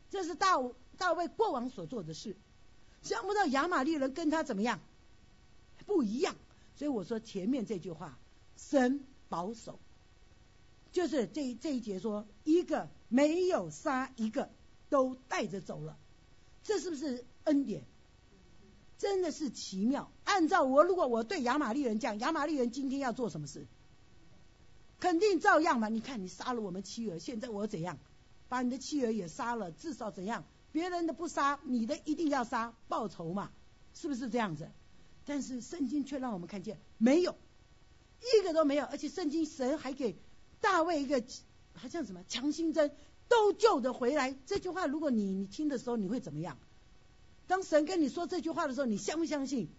[0.10, 0.56] 这是大
[0.98, 2.38] 大卫过往所做的事。
[3.02, 4.80] 想不到亚玛利人跟他怎么样？
[5.86, 6.36] 不一样。
[6.76, 8.18] 所以我说前面这句话，
[8.58, 9.02] 神。
[9.32, 9.78] 保守，
[10.92, 14.50] 就是这这一节说，一个没有杀一个，
[14.90, 15.96] 都带着走了，
[16.64, 17.84] 这是不是恩典？
[18.98, 20.10] 真的是奇妙。
[20.24, 23.68] 按照我，如果我对亚玛利人讲，亚玛利人今天要做什么事？
[25.00, 25.88] 肯定照样嘛。
[25.88, 28.00] 你看，你杀了我们妻儿，现在我怎样？
[28.48, 30.44] 把你的妻儿也杀了，至少怎样？
[30.72, 33.52] 别人的不杀，你的一定要杀，报仇嘛，
[33.94, 34.70] 是不是这样子？
[35.26, 37.36] 但是圣经却让我们看见，没有。
[38.20, 40.18] 一个都没有，而且圣经神还给
[40.60, 41.24] 大卫一个
[41.74, 42.92] 好像什么强心针，
[43.28, 44.38] 都救得回来。
[44.46, 46.58] 这句话如果你你听的时候，你会怎么样？
[47.48, 49.70] 当神跟你说这句话的时候，你相不相信？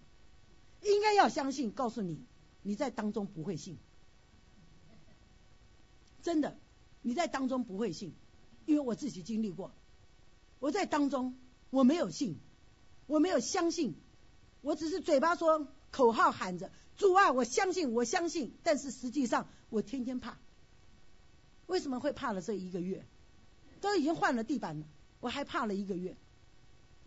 [0.82, 1.70] 应该要相信。
[1.70, 2.24] 告诉你，
[2.62, 3.78] 你在当中不会信，
[6.22, 6.59] 真的，
[7.03, 8.14] 你在当中不会信，
[8.64, 9.72] 因为我自己经历过，
[10.61, 11.37] 我在当中
[11.71, 12.39] 我没有信，
[13.07, 13.97] 我没有相信，
[14.61, 16.71] 我只是嘴巴说口号喊着。
[16.97, 20.39] 主啊，我相信，我相信，但是实际上我天天怕。
[21.67, 23.07] 为什么会怕了这一个月？
[23.81, 24.87] 都已经换了地板了，
[25.21, 26.17] 我还怕了一个月。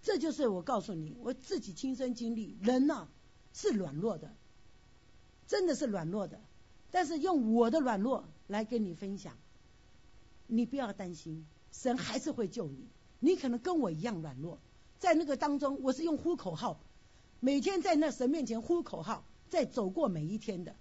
[0.01, 3.07] 这就是我告诉你，我自己亲身经历，人呐
[3.53, 4.35] 是软弱的，
[5.47, 6.41] 真的是软弱的。
[6.89, 9.37] 但是用我的软弱来跟你分享，
[10.47, 12.87] 你不要担心，神还是会救你。
[13.23, 14.59] 你可能跟我一样软弱，
[14.99, 16.81] 在那个当中，我是用呼口号，
[17.39, 20.75] 每天在那神面前呼口号，在走过每一天的，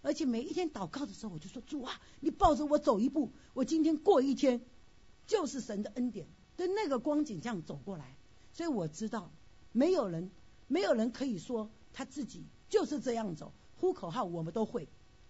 [0.00, 4.64] 而且每一天祷告的时候，我就说主啊，你抱着我走一步，我今天过一天，
[5.26, 8.16] 就是神的恩典，的那个光景这样走过来，
[8.52, 9.32] 所以我知道
[9.72, 10.30] 没有人，
[10.68, 14.88] 没有人可以说他自己就是这样走，呼口号我们都会，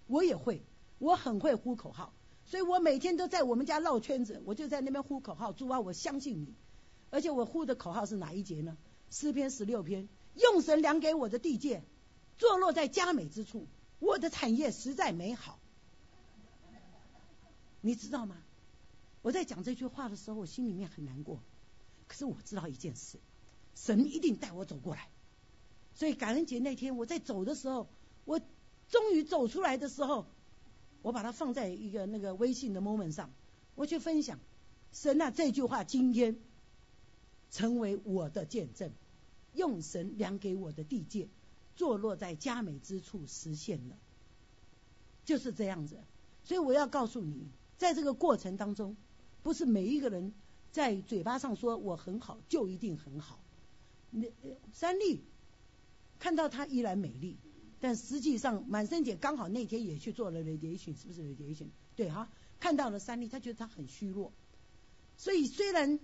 [0.09, 0.63] 我也会，
[0.99, 2.13] 我很会呼口号，
[2.51, 6.53] 所以我每天都在我们家绕圈子，我就在那边呼口号，主啊，我相信你，
[7.09, 8.77] 而且我呼的口号是哪一节呢？
[9.09, 10.09] 诗篇十六篇。
[10.35, 11.85] 用神量给我的地界，
[12.39, 13.69] 坐落在佳美之处，
[14.01, 15.61] 我的产业实在美好。
[17.81, 18.37] 你知道吗？
[19.23, 21.41] 我在讲这句话的时候，我心里面很难过。
[22.09, 23.21] 可是我知道一件事，
[23.77, 25.09] 神一定带我走过来。
[25.95, 27.89] 所以感恩节那天我在走的时候，
[28.25, 28.41] 我
[28.89, 30.27] 终于走出来的时候，
[31.03, 33.31] 我把它放在一个那个微信的 moment 上，
[33.75, 34.39] 我去分享
[34.93, 36.39] 神啊这句话，今天
[37.51, 38.93] 成为我的见证。
[39.53, 41.29] 用神量给我的地界，
[41.75, 43.99] 坐落在佳美之处实现了，
[45.25, 45.99] 就是这样子。
[46.45, 48.97] 所以我要告诉你，在这个过程当中，
[49.43, 50.33] 不是每一个人
[50.71, 53.41] 在嘴巴上说我很好就一定很好。
[54.11, 54.29] 那
[54.73, 55.25] 三丽
[56.21, 57.37] 看到她依然美丽，
[57.81, 61.67] 但实际上满生姐刚好那天也去做了 radiation，是不是 radiation？
[61.97, 64.33] 对哈，看到了三丽，她觉得她很虚弱。
[65.17, 65.99] 所以虽然。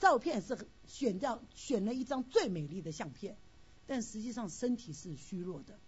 [0.00, 3.38] 照片是选掉选了一张最美丽的相片，
[3.86, 5.78] 但实际上身体是虚弱的，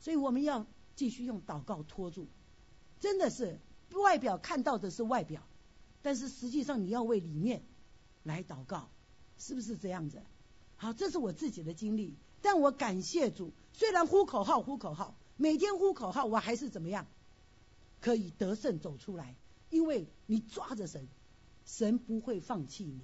[0.00, 2.26] 所以我们要继续用祷告拖住。
[2.98, 3.60] 真的是
[3.92, 5.46] 外表看到的是外表，
[6.02, 7.62] 但是实际上你要为里面
[8.24, 8.90] 来祷告，
[9.36, 10.22] 是不是这样子？
[10.76, 17.06] 好，这是我自己的经历，但我感谢主，虽然呼口号呼口号，每天呼口号，我还是怎么样
[18.00, 19.36] 可以得胜走出来，
[19.70, 21.06] 因为你抓着神，
[21.64, 23.00] 神不会放弃你。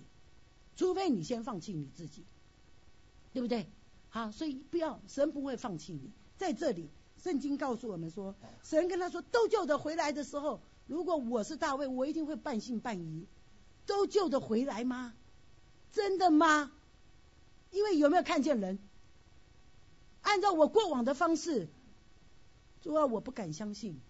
[0.75, 2.25] 除非你先放弃你自己，
[3.33, 3.69] 对不对？
[4.09, 6.11] 好，所以不要，神不会放弃你。
[6.39, 6.91] 在这里，
[7.23, 13.29] 圣经告诉我们说，神跟他说都救得回来的时候，如果我是大卫，我一定会半信半疑，
[13.87, 15.15] 都救得回来吗？
[15.93, 16.73] 真的吗？
[17.71, 18.81] 因为有没有看见人？
[20.25, 21.69] 按照我过往的方式，
[22.81, 24.01] 主要我不敢相信，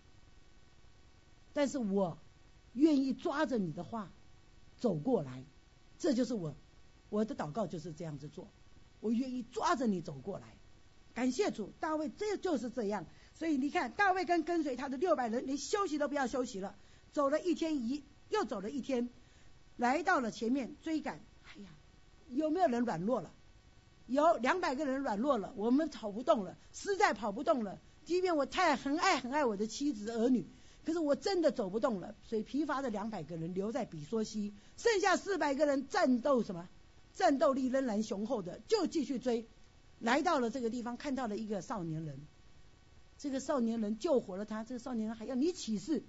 [1.53, 2.19] 但是我
[2.73, 4.11] 愿意抓着你的话
[4.79, 5.45] 走过来。
[5.99, 6.57] 这就是我，
[7.11, 8.49] 我的祷告就是这样子做，
[9.01, 10.57] 我愿意抓着你走过来。
[11.15, 13.07] 感谢主，大卫这就是这样。
[13.35, 16.77] 所以你看，大卫跟跟随他的六百人，连休息都不要休息了，
[17.13, 19.11] 走了一天一，又走了一天，
[19.77, 21.21] 来到了前面追赶。
[21.45, 21.69] 哎呀，
[22.31, 23.33] 有没有人软弱了？
[24.07, 27.79] 有两百个人软弱了，我们跑不动了，实在跑不动了。
[28.05, 30.47] 即便我太很爱很爱我的妻子儿女。
[30.85, 36.69] 可是我真的走不动了，所以疲乏的两百个人留在比索西，剩下四百个人战斗什么？
[37.15, 39.49] 战斗力仍然雄厚的，就继续追。
[39.99, 42.21] 来到了这个地方，看到了一个少年人，
[43.17, 44.63] 这个少年人救活了他。
[44.63, 46.05] 这个少年人还要你起誓，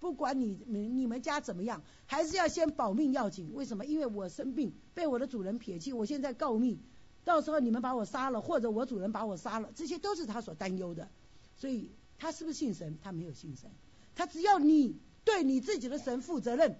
[0.00, 3.52] 不管你你你们家怎么样，还是要先保命要紧。
[3.54, 3.86] 为什么？
[3.86, 6.80] 因为我生病，被我的主人撇弃，我现在告密，
[7.24, 11.08] 到时候你们把我杀了，或者我主人把我杀了，这些都是他所担忧的。
[11.56, 11.90] 所以。
[12.22, 12.98] 他是不是信神？
[13.02, 13.70] 他没有信神。
[14.14, 16.76] 他只要你对你自己的神负责任，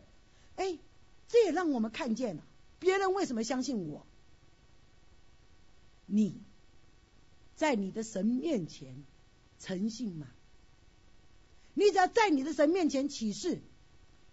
[0.56, 0.78] 哎，
[1.28, 2.44] 这也让我们看见了
[2.78, 4.04] 别人为什么相信我。
[6.04, 6.42] 你
[7.56, 9.02] 在你的神面前
[9.58, 10.26] 诚信吗？
[11.80, 13.62] 你只要在你的神面前起誓，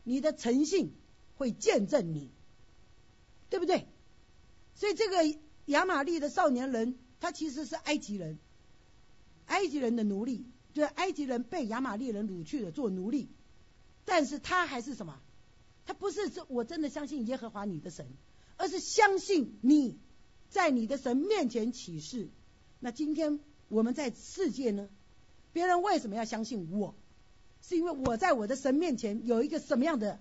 [0.03, 0.91] 你的诚信
[1.37, 2.29] 会见证你，
[3.49, 3.87] 对不对？
[4.75, 8.37] 所以这个亚玛利的少年人，他其实是埃及人，
[9.45, 10.45] 埃及人的奴隶。
[10.73, 13.29] 就是，埃及人被亚玛利人掳去了做奴隶，
[14.03, 15.21] 但是他还是什么？
[15.85, 18.05] 他不是说我真的相信耶和华你的神，
[18.57, 19.97] 而是相信你
[20.49, 22.27] 在你的神面前起誓。
[22.81, 23.39] 那今天
[23.69, 24.89] 我们在世界呢？
[25.53, 26.93] 别人为什么要相信我？
[27.68, 30.20] 是因为我在我的神面前有一个什么样的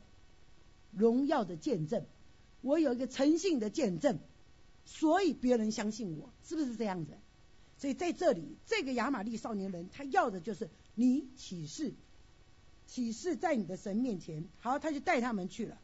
[0.91, 2.05] 荣耀的见证？
[2.61, 4.19] 我有一个诚信的见证，
[4.85, 7.13] 所以别人相信我，是不是这样子？
[7.79, 11.95] 所以在这里，这个亚玛利少年人，他要的就是你起誓，
[12.89, 14.45] 起誓在你的神面前。
[14.59, 15.79] 好，他就带他们去了。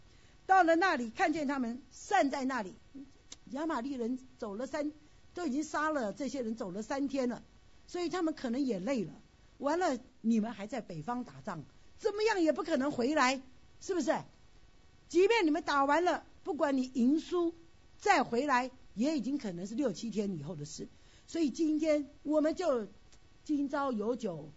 [0.46, 2.74] 到了那里，看见他们散在那里，
[3.50, 4.90] 亚玛利人走了三，
[5.34, 7.44] 都已经杀了这些人，走了三天了，
[7.86, 9.12] 所以他们可能也累了。
[9.58, 11.62] 完了，你们还在北方打仗，
[11.98, 13.42] 怎么样也不可能回来，
[13.80, 14.16] 是不是？
[15.08, 17.54] 即便你们打完了，不管你赢输，
[17.98, 20.88] 再回来，也已经可能是六七天以后的事。
[21.26, 22.88] 所以今天我们就
[23.44, 24.50] 今朝有酒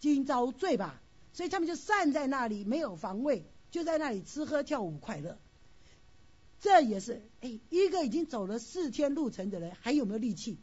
[0.00, 1.00] 今朝醉吧，
[1.32, 5.38] 所以他们就散在那里，没有防卫，就在那里吃喝跳舞快乐。
[6.60, 10.58] 这也是哎，一个已经走了四天路程的人，还有没有力气？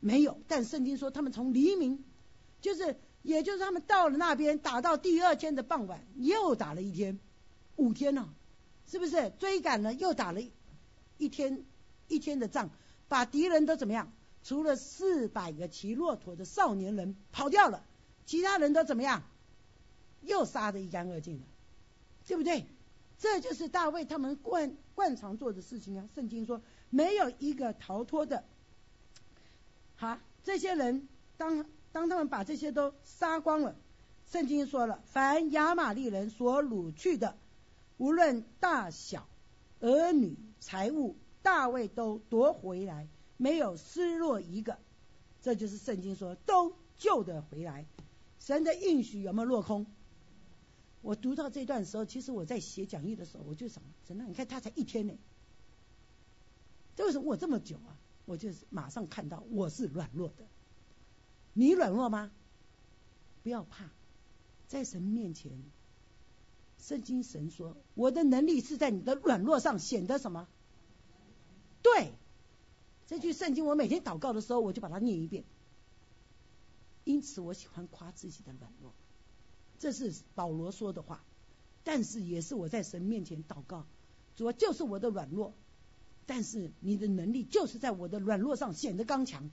[0.00, 2.04] 没有，但圣经说他们从黎明，
[2.60, 7.18] 就是也就是他们到了那边打到第二天的傍晚，又打了一天，
[7.76, 8.28] 五天了，
[8.86, 10.40] 是不是追赶了又打了
[11.18, 11.64] 一天
[12.08, 12.70] 一天的仗，
[13.08, 14.12] 把敌人都怎么样？
[14.44, 17.84] 除了四百个骑骆驼的少年人跑掉了，
[18.24, 19.22] 其他人都怎么样？
[20.22, 21.44] 又杀得一干二净了，
[22.26, 22.66] 对不对？
[23.18, 26.08] 这就是大卫他们惯惯常做的事情啊。
[26.14, 28.44] 圣经说没有一个逃脱的。
[29.96, 31.66] 好，这些人当
[31.98, 33.74] 当他们把这些都杀光了，
[34.30, 37.36] 圣经说了，凡亚玛利人所掳去的，
[37.96, 39.26] 无论大小、
[39.80, 43.08] 儿女、财物，大卫都夺回来。
[43.36, 44.78] 没有失落一个，
[45.42, 47.84] 这就是圣经说都救得回来。
[48.38, 49.84] 神的应许有没有落空？
[51.02, 55.14] 我读到这段时候，其实我在写讲义的时候，我就想，神啊，你看他才一天呢，
[56.94, 57.98] 这为什么我这么久啊？
[58.24, 60.44] 我就是马上看到我是软弱的，
[61.58, 62.30] 你软弱吗？
[63.42, 63.90] 不要怕，
[64.68, 65.60] 在神面前，
[66.78, 70.46] 圣经神说，我的能力是在你的软弱上显得什么？
[71.82, 72.12] 对。
[73.08, 75.42] 这句圣经我每天祷告的时候，我就把它念一遍。
[77.02, 78.92] 因此，我喜欢夸自己的软弱，
[79.80, 81.24] 这是保罗说的话，
[81.82, 83.84] 但是也是我在神面前祷告，
[84.36, 85.54] 主要就是我的软弱，
[86.24, 89.50] 但是你的能力就是在我的软弱上显得刚强，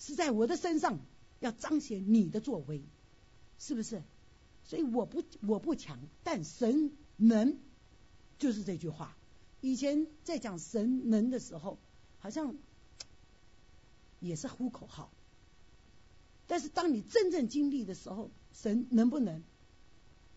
[0.00, 0.98] 是在我的身上
[1.38, 2.82] 要彰显你的作为，
[3.60, 4.02] 是不是？
[4.64, 7.56] 所以我不我不强，但神能，
[8.40, 9.16] 就是这句话。
[9.60, 11.78] 以前在讲神能的时候。
[12.22, 12.54] 好像
[14.18, 15.10] 也是呼口号，
[16.46, 19.42] 但是当你真正经历的时候，神能不能？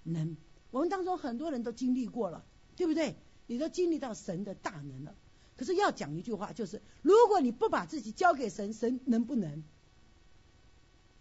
[0.03, 0.37] 能。
[0.71, 2.45] 我们当中很多人都经历过了，
[2.77, 3.17] 对不对？
[3.47, 5.13] 你都经历到神的大能了。
[5.63, 9.63] 可是要讲一句话，就是如果你不把自己交给神，神能不能？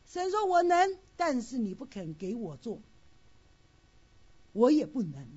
[0.05, 2.83] 神说我能，但是你不肯给我做，
[4.53, 5.29] 我也不能，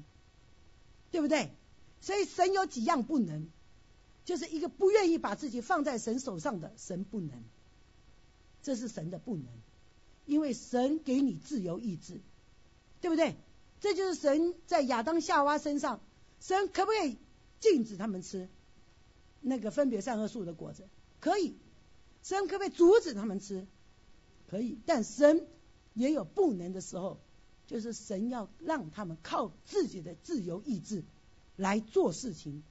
[1.11, 1.51] 对不对？
[2.01, 3.47] 所以神有几样不能。
[4.23, 7.43] 就是一个不愿意把自己放在神手上的神不能，
[8.63, 9.45] 这是神的不能，
[10.25, 12.21] 因为神给你自由意志，
[13.01, 13.35] 对不对？
[13.81, 16.01] 这就是神在亚当夏娃身上，
[16.39, 17.19] 神可不可以
[17.59, 18.49] 禁止他们吃
[19.47, 20.87] 那个分别善恶树的果子？
[21.19, 21.55] 可以。
[22.23, 23.67] 神可不可以阻止他们吃？
[24.49, 24.79] 可以。
[24.87, 25.45] 但神
[25.93, 27.19] 也有不能的时候，
[27.67, 31.03] 就是神要让他们靠自己的自由意志
[31.55, 32.63] 来做事情。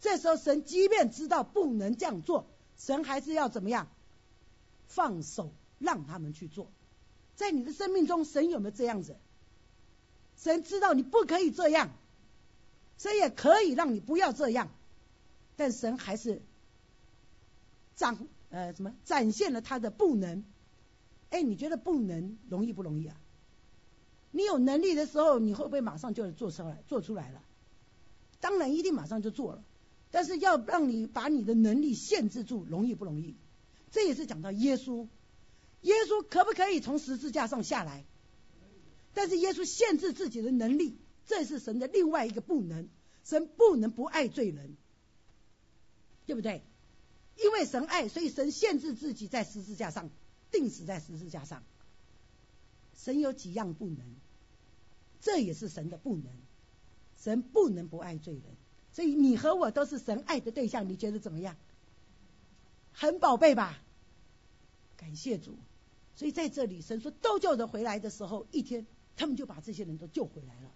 [0.00, 2.46] 这时候，神即便知道不能这样做，
[2.76, 3.88] 神还是要怎么样？
[4.88, 6.70] 放手让他们去做。
[7.36, 9.16] 在你的生命中，神有没有这样子？
[10.36, 11.90] 神知道你不可以这样，
[12.98, 14.68] 神也可以让你不要这样，
[15.60, 16.40] 但神还是
[17.94, 18.16] 展
[18.48, 20.42] 呃什么展现了他的不能。
[21.28, 23.20] 哎，你觉得不能容易不容易啊？
[24.30, 27.42] 你有能力的时候，你会不会马上就做出来做出来了？
[28.40, 29.62] 当然一定马上就做了。
[30.10, 33.36] 但是要让你把你的能力限制住，容易不容易？
[33.90, 35.08] 这也是讲到耶稣，
[35.82, 38.06] 耶稣可不可以从十字架上下来？
[39.12, 40.96] 但是耶稣限制自己的能力，
[41.26, 42.88] 这是神的另外一个不能。
[43.22, 44.74] 神不能不爱罪人，
[46.30, 46.62] 对不对？
[47.42, 50.10] 因为神爱，所以神限制自己在十字架上
[50.52, 51.64] 定死在十字架上。
[52.96, 53.98] 神有几样不能，
[55.20, 56.26] 这也是神的不能。
[57.18, 58.42] 神不能不爱罪人。
[58.92, 61.56] 所以你和我都是神爱的对象，你觉得怎么样？
[62.92, 63.82] 很宝贝吧？
[64.96, 65.58] 感谢主。
[66.14, 70.70] 所以在这里，神说都救得回来的时候，一天他们就把这些人都救回来了。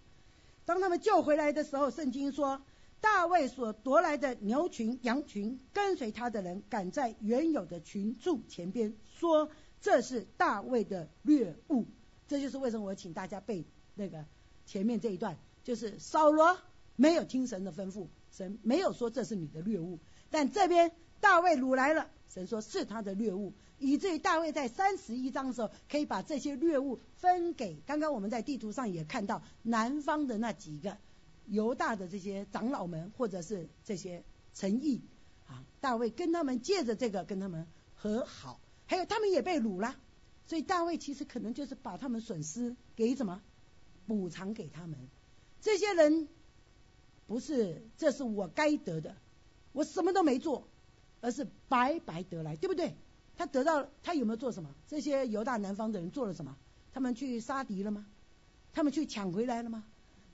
[0.65, 2.61] 当他们救回来的时候，圣经说
[3.01, 9.49] 大卫所夺来的牛群、羊群，跟随他的人赶在原有的群众前边，说
[9.81, 11.85] 这是大卫的掠物。
[12.27, 14.25] 这就是为什么我请大家背那个
[14.65, 16.57] 前面这一段，就是扫罗。
[16.97, 30.97] 没有听神的吩咐，神没有说这是你的掠物，但这边大卫掳来了，神说是他的掠物，以至于大卫在三十一章的时候可以把这些掠物分给刚刚我们在地图上也看到南方的那几个
[31.47, 34.23] 犹大的这些长老们或者是这些
[34.53, 35.01] 诚意
[35.47, 39.95] 啊，大卫跟他们借着这个跟他们和好，还有他们也被掳了，
[40.45, 43.41] 所以大卫其实可能就是把他们损失给什么
[44.07, 44.97] 补偿给他们
[45.61, 46.27] 这些人。
[47.27, 49.15] 不是，这是我该得的，
[49.71, 50.67] 我什么都没做，
[51.21, 52.95] 而是白白得来，对不对？
[53.35, 54.69] 他得到，他有没有做什么？
[54.87, 56.55] 这些犹大南方的人做了什么？
[56.93, 58.05] 他们去杀敌了吗？
[58.73, 59.83] 他们去抢回来了吗？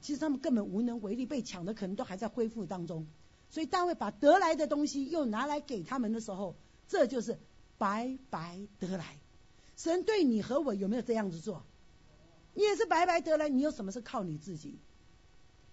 [0.01, 3.07] 其实他们根本无能为力，被抢的可能都还在恢复当中。
[3.49, 6.55] 所以大卫把得来的东西又拿来给他们的时候，
[6.87, 7.39] 这就是
[7.77, 9.19] 白白得来。
[9.77, 11.63] 神对你和我有没有这样子做？
[12.53, 13.47] 你也是白白得来。
[13.47, 14.79] 你有什么是靠你自己？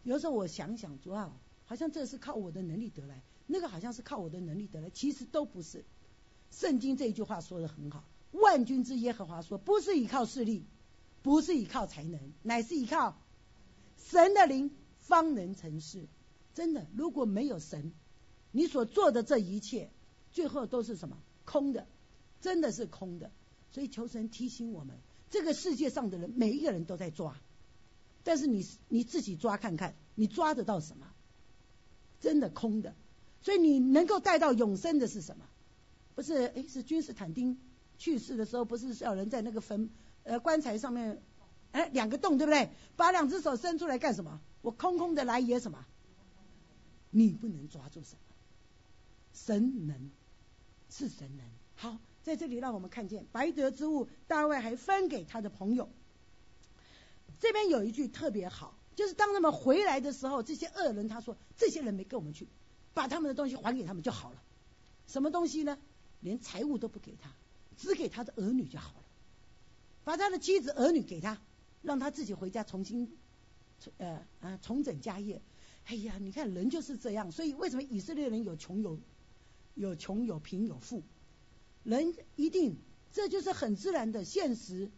[0.02, 5.84] 有时候我想想，主要好像这是靠我的能力得来，那个好像是靠我的能力得来，其实都不是。
[6.50, 10.64] 圣经这一句话说的很好，万军之耶和华说，不是依靠势力，
[11.22, 13.20] 不是依靠才能，乃是依靠
[13.98, 14.70] 神的灵，
[15.00, 16.06] 方能成事。
[16.54, 17.92] 真的，如果没有神，
[18.50, 19.90] 你所做的这一切，
[20.32, 21.18] 最后都是什么？
[21.44, 21.86] 空的，
[22.40, 23.30] 真的是空的。
[23.70, 24.96] 所以求神提醒我们，
[25.30, 27.36] 这个世界上的人，每一个人都在抓，
[28.24, 31.06] 但是你你自己抓看看，你抓得到什么？
[32.20, 32.94] 真的空的。
[33.40, 35.44] 所以你能够带到永生的是什么？
[36.14, 37.56] 不是，哎，是君士坦丁
[37.98, 39.90] 去世的时候，不是有人在那个坟
[40.24, 41.22] 呃棺材上面，
[41.72, 42.70] 哎，两个洞，对不对？
[42.96, 44.40] 把两只手伸出来干什么？
[44.62, 45.84] 我空空的来也什么？
[47.10, 48.34] 你不能抓住什么？
[49.32, 50.10] 神能，
[50.90, 51.46] 是神能。
[51.76, 55.88] 好，在这里让我们看见白得之物，大卫还分给他的朋友。
[57.40, 62.48] 这边有一句特别好，就是当他们回来的时候，这些恶人他说：“这些人没跟我们去，
[62.94, 64.42] 把他们的东西还给他们就好了。”
[65.06, 65.78] 什么东西呢？
[66.20, 67.30] 连财物都不给他，
[67.76, 69.04] 只给他的儿女就好了。
[70.02, 71.40] 把他的妻子儿女给他，
[71.82, 73.16] 让他自己回家重新，
[73.98, 75.42] 呃啊重整家业。
[75.84, 78.98] 哎呀，你看人就是这样，所以为什么以色列人有穷有
[79.74, 81.02] 有穷有贫有富？
[81.82, 82.76] 人一定
[83.12, 84.90] 这就是很自然的现实，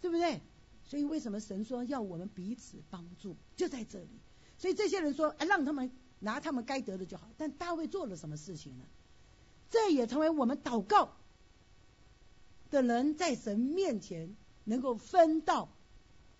[0.00, 0.40] 对不对？
[0.84, 4.08] 所以为什么神说要我们彼此帮助，就在这里。
[4.56, 5.90] 所以这些人说，哎，让他们
[6.20, 7.28] 拿他们该得的就好。
[7.36, 8.84] 但大卫做了什么事情呢？
[9.70, 11.14] 这也成为我们祷告
[12.70, 14.34] 的人在神面前
[14.64, 15.68] 能够分到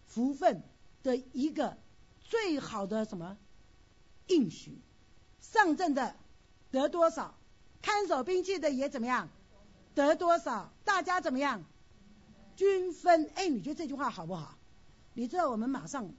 [0.09, 0.63] 福分
[1.05, 1.79] 的一个
[2.21, 3.39] 最好的什么
[4.27, 4.77] 应许。
[5.41, 6.17] 上阵的
[6.73, 7.39] 得多少，
[7.81, 9.29] 看守兵器的也怎么样
[9.95, 11.63] 得多少，大家怎么样
[12.57, 13.31] 均分？
[13.35, 14.59] 哎，你觉得这句话好不好？
[15.15, 16.13] 你知道我们马上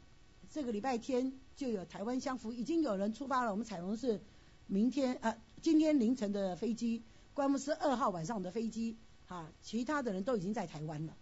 [0.50, 3.52] 这个礼拜天就有台湾相福，已经有人出发了。
[3.52, 4.22] 我们彩虹是
[4.68, 5.36] 明天啊。
[5.62, 11.14] 今天凌晨的飞机，关牧师二号晚上的飞机，哈，其他的人都已经在台湾了。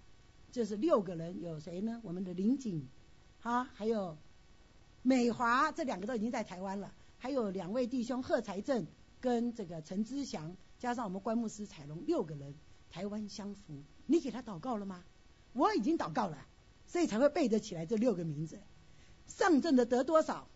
[0.52, 2.00] 这是六个人，有谁呢？
[2.04, 2.88] 我们的林景，
[3.41, 4.18] 哈，还有
[5.02, 6.93] 美华，这两个都已经在台湾了。
[7.20, 8.86] 还有两位弟兄贺财正
[9.20, 12.56] 跟这个陈之祥，加上我们关牧师彩龙，六个人，
[12.89, 13.84] 台湾相福。
[14.06, 15.04] 你给他祷告了吗？
[15.54, 16.38] 我已经祷告了，
[16.88, 18.60] 所以才会背得起来这六个名字。
[19.28, 20.48] 上阵的得多少？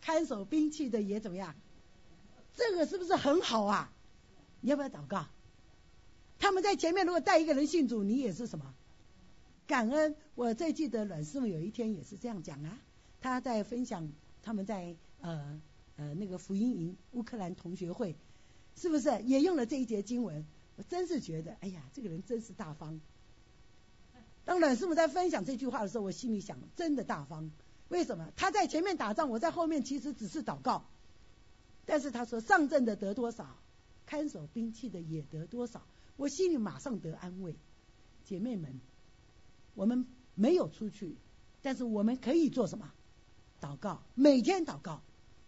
[0.00, 1.56] 看守兵器的也怎么样？
[2.54, 3.92] 这个是不是很好啊？
[4.60, 5.26] 你要不要祷告？
[6.38, 8.74] 他们在前面如果带一个人信主，你也是什么？
[9.66, 10.14] 感恩。
[10.34, 12.78] 我最记得阮师傅有一天也是这样讲啊，
[13.20, 14.10] 他在分享
[14.42, 15.60] 他们在呃
[15.96, 18.16] 呃那个福音营乌克兰同学会，
[18.76, 20.44] 是不是也用了这一节经文？
[20.76, 23.00] 我真是觉得，哎呀，这个人真是大方。
[24.44, 27.50] 当阮师傅在分享这句话的时候，我心里想，真的大方。
[27.88, 28.30] 为什么？
[28.36, 30.84] 他在前面打仗，我在后面其实只是祷告。
[31.84, 33.56] 但是他说上阵的得多少，
[34.06, 35.86] 看守兵器的也得多少，
[36.16, 37.56] 我心里马上得安慰。
[38.24, 38.80] 姐妹们，
[39.76, 40.04] 我们
[40.34, 41.16] 没有出去，
[41.62, 42.92] 但是我们可以做什么？
[43.60, 45.02] 祷告，每天祷告，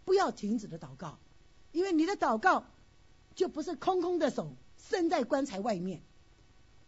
[0.04, 1.18] 不要停止的祷告，
[1.72, 2.64] 因为你的祷告
[3.34, 6.02] 就不是空空的手伸在棺材外面，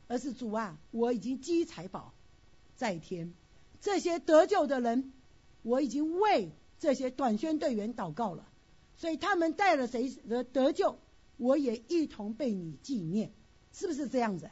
[0.06, 2.14] 而是主啊，我已经积财宝
[2.76, 3.34] 在天，
[3.80, 5.12] 这些得救的人，
[5.62, 8.46] 我已经为这些短宣队员祷告了。
[8.96, 10.98] 所以他们带了谁的得救，
[11.38, 13.32] 我也一同被你纪念，
[13.72, 14.50] 是不是这样子？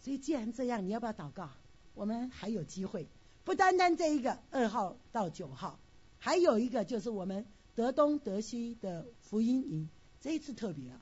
[0.00, 1.50] 所以既然这样，你要不要祷告？
[1.94, 3.06] 我们还有机会，
[3.44, 5.78] 不单单这一个二号到九号，
[6.18, 9.88] 还有一个就是我们德东德西的福音营，
[10.20, 11.00] 这一次特别啊，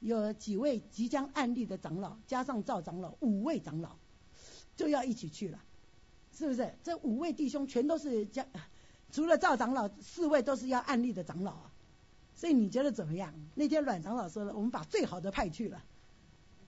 [0.00, 3.96] 有几位即将案例的长老，加上赵长老，五位长老
[4.76, 5.58] 就要一起去了，
[6.32, 6.74] 是不是？
[6.82, 8.46] 这五位弟兄全都是将，
[9.12, 11.72] 除了赵长老，四位都是要案例的长老啊。
[12.34, 13.34] 所以你觉得怎么样？
[13.54, 15.82] 那天阮长老说了，我们把最好的派去了，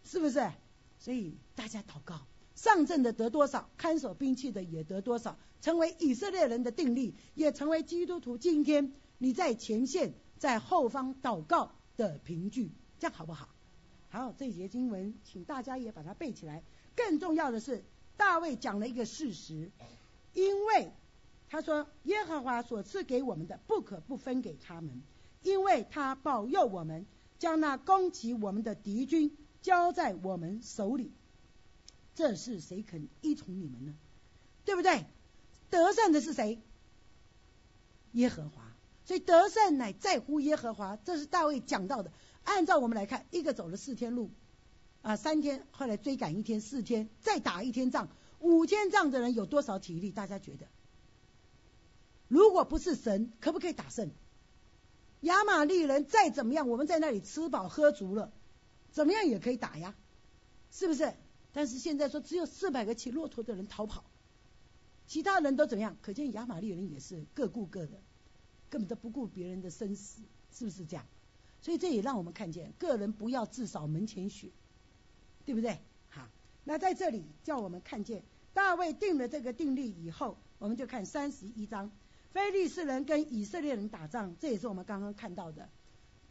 [0.04, 0.50] 是不是？
[0.98, 2.20] 所以大家祷告，
[2.54, 13.48] 上阵的得多少，看守兵器的也得多少，成为以色列人的定力，也成为基督徒今天你在前线、在后方祷告的凭据，这样好不好？
[14.10, 16.62] 好，这节经文，请大家也把它背起来。
[16.94, 17.84] 更重要的是，
[18.16, 19.70] 大卫讲了一个事实，
[20.34, 20.92] 因为
[21.48, 25.02] 他说耶和华所赐给我们的，不可不分给他们。
[25.42, 27.06] 因为他保佑我们，
[27.38, 31.10] 将那攻击我们的敌军交在我们手里，
[32.14, 33.94] 这是谁肯依从你们呢？
[34.64, 35.06] 对不对？
[35.70, 36.60] 得胜的是谁？
[38.12, 38.70] 耶和华。
[39.04, 42.12] 所以得胜乃在乎耶和华，这是大卫讲到的。
[42.44, 44.30] 按照我们来看，一个走了四天路，
[45.02, 48.08] 啊，三天，后来追赶一天，四天，再打一天仗，
[48.38, 50.12] 五天仗的人有多少体力？
[50.12, 50.68] 大家觉得？
[52.28, 54.10] 如果不是神，可不可以打胜？
[55.22, 58.32] 亚玛利人再怎么样，我们在那里吃饱喝足了，
[58.92, 59.94] 怎么样也可以打呀，
[60.70, 61.12] 是不是？
[61.52, 64.04] 但是现在说只有四百个骑骆驼的人逃跑，
[65.06, 65.96] 其他人都怎么样？
[66.00, 68.00] 可见亚玛利人也是各顾各的，
[68.70, 71.04] 根本都不顾别人的生死，是不是这样？
[71.60, 74.48] 所以这也让我们看见，个人不要自扫门前雪，
[75.44, 75.78] 对不对？
[76.08, 76.26] 好，
[76.64, 78.24] 那在这里叫我们看见
[78.54, 81.92] 大卫定了这个定律以后，我们就看三十一章，
[82.30, 85.68] 非利士人跟以色列人打仗，这也是我们刚刚看到的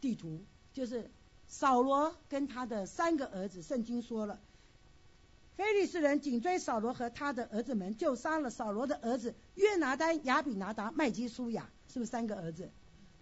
[0.00, 1.10] 地图，就是
[1.46, 4.40] 扫罗跟他的三个儿子，圣经说了。
[5.56, 12.70] 菲利斯人紧追扫罗和他的儿子们，就杀了扫罗的儿子约拿丹、亚比拿达、麦基舒雅，是不是三个儿子？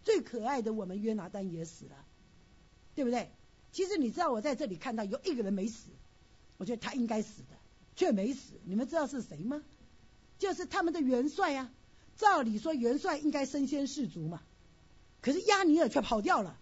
[0.04, 2.06] 最可爱的我们约拿丹也死了，
[2.94, 3.30] 对不对？
[3.72, 5.90] 其实你知道我在这里看到有一个人没死，
[6.56, 7.56] 我觉得他应该死的，
[7.96, 8.54] 却没死。
[8.64, 9.62] 你们知道是谁吗？
[10.38, 11.70] 就是他们的元帅啊。
[12.16, 14.42] 照理说元帅应该身先士卒嘛，
[15.22, 16.58] 可是亚尼尔却跑掉了。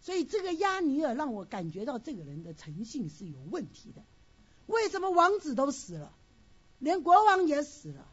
[0.00, 4.02] 所以这个亚尼尔让我感觉到这个人的诚信是有问题的。
[4.68, 6.14] 为什么王子都死了，
[6.78, 8.06] 连国王也死了，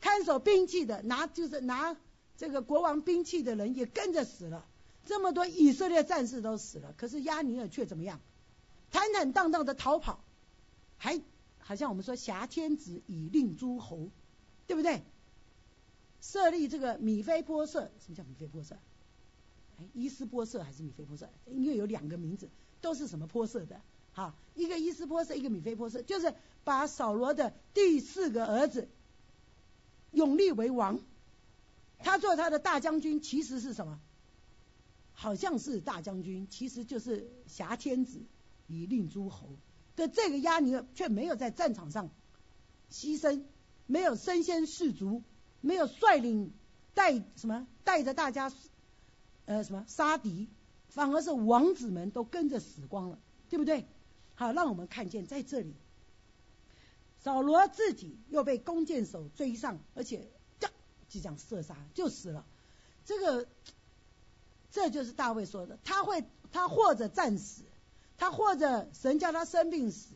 [0.00, 1.96] 看守兵器的拿就是拿
[2.38, 4.64] 这个国王兵器的人也跟着死了，
[5.04, 8.20] 这么多以色列战士都死了，可是亚尼尔却怎么样？
[8.90, 10.24] 坦坦荡荡的逃跑，
[10.96, 11.20] 还
[11.58, 14.08] 好像我们说挟天子以令诸侯，
[14.66, 15.02] 对不对？
[16.20, 18.76] 设立这个米菲波设，什么叫米菲波设？
[19.78, 21.28] 哎，伊斯波设还是米菲波设？
[21.46, 22.48] 因为有两个名字，
[22.80, 23.80] 都是什么波设的？
[24.16, 26.32] 好，一个伊斯波斯，一个米菲波斯，就是
[26.64, 28.88] 把扫罗的第四个儿子
[30.10, 30.98] 永立为王。
[31.98, 34.00] 他做他的大将军，其实是什么？
[35.12, 38.22] 好像是大将军，其实就是挟天子
[38.66, 39.50] 以令诸侯
[39.96, 42.08] 的这个亚尼尔，却没有在战场上
[42.90, 43.42] 牺牲，
[43.84, 45.24] 没有身先士卒，
[45.60, 46.54] 没有率领
[46.94, 48.50] 带什么带着大家
[49.44, 50.48] 呃什么杀敌，
[50.88, 53.18] 反而是王子们都跟着死光了，
[53.50, 53.84] 对不对？
[54.38, 55.74] 好，让我们看见在这里，
[57.20, 60.28] 扫罗自己又被弓箭手追上，而且
[60.58, 60.68] 就
[61.08, 62.44] 这样射杀，就死了。
[63.06, 63.48] 这个，
[64.70, 66.22] 这就是大卫说的，他会，
[66.52, 67.62] 他或者战死，
[68.18, 70.14] 他或者神叫他生病死，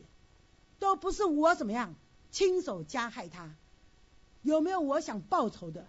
[0.78, 1.94] 都不是我怎么样
[2.30, 3.56] 亲手加害他。
[4.42, 5.88] 有没有我想报仇的？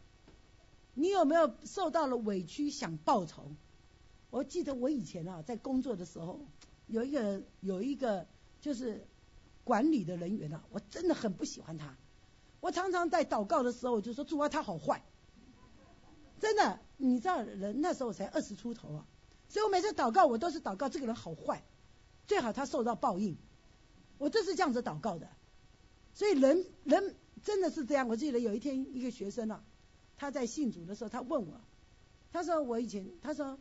[0.94, 3.52] 你有没有受到了委屈想报仇？
[4.30, 6.40] 我记得我以前啊，在工作的时候。
[6.88, 8.28] 有一个有一个
[8.60, 9.08] 就是
[9.64, 11.98] 管理的人员啊，我真的很不喜欢他。
[12.60, 15.04] 我常常在祷告的时候，我就说主啊，他好坏。
[16.40, 19.08] 真的，你知道人那时候才二十出头啊，
[19.48, 21.64] 所以我每次祷告，我都是祷告这个人好坏，
[22.26, 23.38] 最好他受到报应。
[24.18, 25.30] 我就是这样子祷告的。
[26.14, 28.08] 所以人人真的是这样。
[28.08, 29.64] 我记得有一天一个学生啊，
[30.18, 31.62] 他在信主的时候，他问我，
[32.32, 33.60] 他说我以前，他说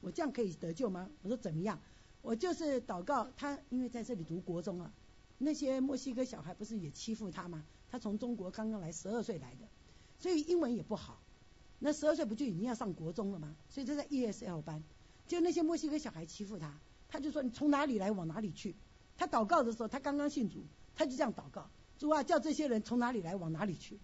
[0.00, 1.10] 我这样可以得救吗？
[1.22, 1.80] 我说怎么样？
[2.28, 4.92] 我就是祷告他，因为在这里读国中啊，
[5.38, 7.64] 那些墨西哥小孩不是也欺负他吗？
[7.88, 9.66] 他从中国刚刚来，十二岁来的，
[10.18, 11.22] 所以英文也不好。
[11.78, 13.56] 那十二岁不就已经要上国中了吗？
[13.70, 14.84] 所以他在 ESL 班，
[15.26, 18.76] 就那些墨西哥小孩欺负他，他就说你从哪里来往哪里去。
[19.16, 23.98] 他祷告的时候，他刚刚信主，他就这样祷告：主啊，叫这些人从哪里来往哪里去。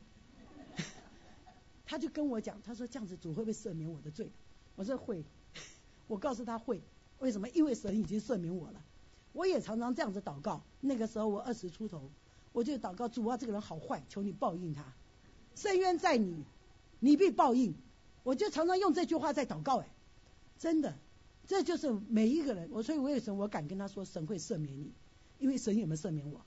[1.84, 4.32] 他就跟我讲，他说这样子主会不会赦免我的罪？
[4.76, 5.22] 我说会，
[6.08, 6.80] 我告诉他会。
[7.18, 7.48] 为什么？
[7.50, 8.82] 因为神已经赦免我了。
[9.32, 10.62] 我也常常这样子祷告。
[10.80, 12.10] 那个时候我二十出头，
[12.52, 14.92] 我就祷告主啊，这个人好坏，求你报应他。
[15.54, 16.44] 深渊在你，
[17.00, 17.74] 你必报应。
[18.22, 19.78] 我就常常用这句话在祷告。
[19.78, 19.88] 哎，
[20.58, 20.94] 真的，
[21.46, 22.68] 这就是每一个人。
[22.72, 24.92] 我所以为什么我敢跟他说神会赦免你？
[25.38, 26.40] 因为神有没有赦免我？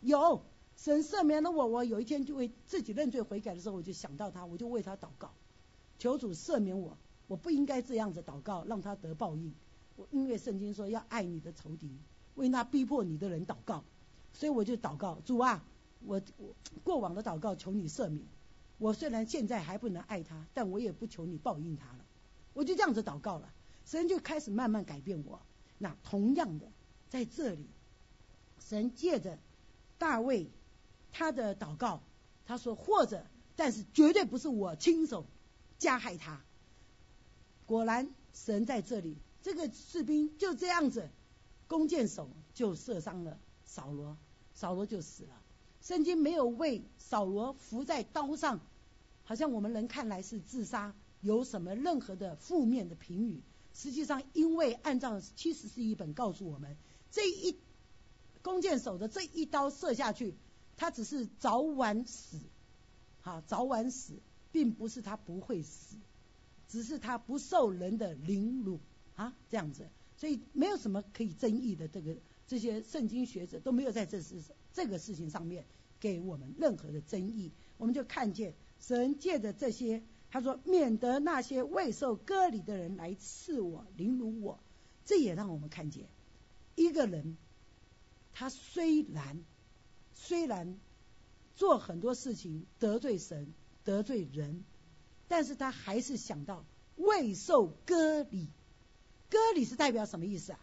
[0.00, 0.42] 有，
[0.76, 1.66] 神赦免了我。
[1.66, 5.32] 我有一天就会自己认罪悔改的时候，我就想到他，我就为他祷告，
[5.98, 6.96] 求主赦免我。
[7.26, 9.52] 我不应该这样子祷告，让他得报应。
[9.98, 11.90] 我因为圣经说要爱你的仇敌，
[12.36, 13.82] 为那逼迫你的人祷告，
[14.32, 15.64] 所以我就祷告主啊，
[16.06, 18.24] 我我过往的祷告求你赦免。
[18.78, 22.04] 我虽然现在还不能爱他，但我也不求你报应他了。
[22.54, 23.52] 我就这样子祷告了，
[23.84, 25.42] 神就开始慢慢改变我。
[25.78, 26.70] 那同样的，
[27.08, 27.66] 在这里，
[28.60, 29.36] 神借着
[29.98, 30.48] 大卫
[31.10, 32.00] 他的祷告，
[32.46, 33.26] 他说或者，
[33.56, 35.26] 但是绝对不是我亲手
[35.76, 36.40] 加害他。
[37.66, 39.16] 果然，神在这里。
[39.42, 41.08] 这个士兵就这样子，
[41.66, 44.16] 弓箭手就射伤了扫罗，
[44.54, 45.42] 扫罗就死了。
[45.80, 48.60] 圣经没有为扫罗伏在刀上，
[49.24, 53.42] 好像我们人看来是自杀，有什么任何的负面的评语？
[53.74, 56.76] 实际上，因为按照七十四一本告诉我们，
[57.12, 57.56] 这一
[58.42, 60.34] 弓箭手的这一刀射下去，
[60.76, 62.38] 他只是早晚死，
[63.20, 64.14] 好早晚死，
[64.50, 65.96] 并不是他不会死，
[66.68, 68.80] 只是他不受人的凌辱
[69.18, 71.88] 啊这样子，所以没有什么可以争议的。
[71.88, 72.16] 这个
[72.46, 74.40] 这些圣经学者都没有在这事
[74.72, 75.66] 这个事情上面
[75.98, 84.60] 给我们任何的争议，我们就看见神借着这些，他说免得那些未受割礼的人来刺我凌辱我，
[85.04, 86.06] 这也让我们看见
[86.76, 87.36] 一个人。
[88.32, 89.44] 他虽然
[90.14, 90.78] 虽然
[91.56, 93.52] 做很多事情得罪神
[93.82, 94.64] 得罪人，
[95.26, 96.64] 但是他还是想到
[96.94, 98.48] 未受割礼。
[99.30, 100.60] 割礼是代表什么意思啊？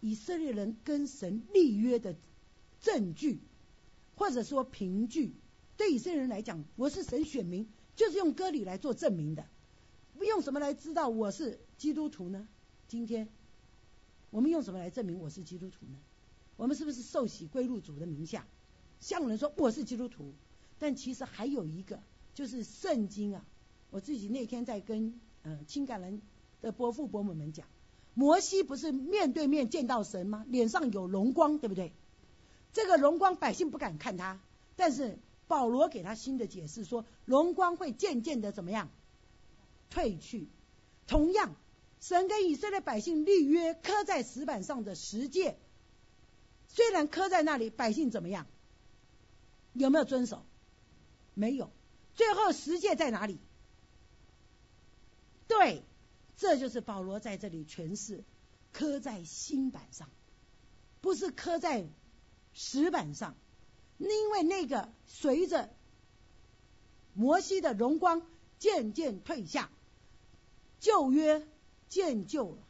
[0.00, 2.16] 以色列人跟神立约的
[2.80, 3.40] 证据，
[4.16, 5.34] 或者说凭据。
[5.76, 9.46] 对以色列人来讲，我是神选民，就是用割礼来做证明的。
[10.20, 12.46] 用什么来知道我是基督徒呢？
[12.88, 13.28] 今天
[14.30, 15.98] 我们用什么来证明我是基督徒呢？
[16.56, 18.46] 我们是不是受洗归入主的名下？
[19.00, 20.34] 向人说我是基督徒，
[20.78, 22.02] 但其实还有一个，
[22.34, 23.44] 就是圣经啊。
[23.90, 26.20] 我自己那天在跟嗯青橄人
[26.60, 27.66] 的伯父伯母们讲，
[28.14, 30.44] 摩西不是面对面见到神吗？
[30.48, 31.92] 脸上有荣光，对不对？
[32.72, 34.40] 这个荣光百姓不敢看他，
[34.76, 38.88] 但是保罗给他新的解释说，荣光会渐渐的怎么样
[39.90, 40.48] 退去。
[41.06, 41.56] 同样，
[42.00, 45.56] 神跟以色列百姓立约，刻在石板上的十诫。
[46.68, 48.46] 虽然刻在那里，百姓怎么样？
[49.72, 50.44] 有没有遵守？
[51.34, 51.70] 没有。
[52.14, 53.38] 最后十诫在哪里？
[55.48, 55.82] 对，
[56.40, 58.24] 这就是保罗在这里诠释，
[58.72, 60.08] 刻在心板上，
[61.02, 61.86] 不是刻在
[62.54, 63.36] 石板上。
[63.98, 65.68] 因为那个随着
[67.12, 68.22] 摩西的荣光
[68.58, 69.70] 渐渐退下，
[70.78, 71.46] 旧约
[71.90, 72.62] 渐旧了，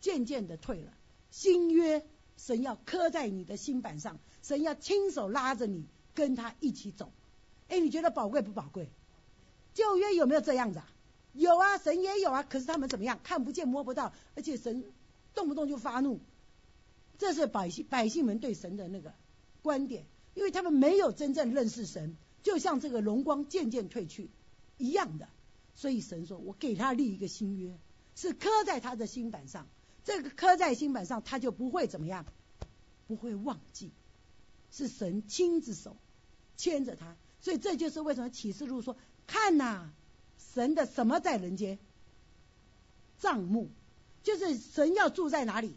[0.00, 0.92] 渐渐的退了，
[1.32, 2.06] 新约。
[2.36, 7.10] 神要刻在你的心板上，神要亲手拉着你跟他一起走。
[7.66, 8.88] 哎，你觉得宝贵不宝贵？
[9.74, 10.92] 旧约有没有这样子啊？
[11.36, 12.42] 有啊，神也有啊。
[12.42, 13.20] 可是他们怎么样？
[13.22, 14.84] 看不见摸不到，而且神
[15.34, 16.20] 动不动就发怒。
[17.18, 19.14] 这是百姓百姓们对神的那个
[19.62, 24.30] 观点，因为他们没有真正认识神，就像这个荣光渐渐褪去
[24.76, 25.28] 一样的。
[25.74, 27.78] 所以神说：“我给他立一个新约，
[28.14, 29.66] 是刻在他的心板上。”
[30.04, 32.24] 这个刻在心板上，他就不会怎么样，
[33.06, 33.90] 不会忘记，
[34.70, 35.96] 是神亲自手
[36.56, 39.90] 牵着他，所以这就是为什么启示录说：看呐，
[40.56, 41.78] 神的什么在人间？
[43.18, 43.68] 帐幕，
[44.22, 45.74] 就是神要住在哪里？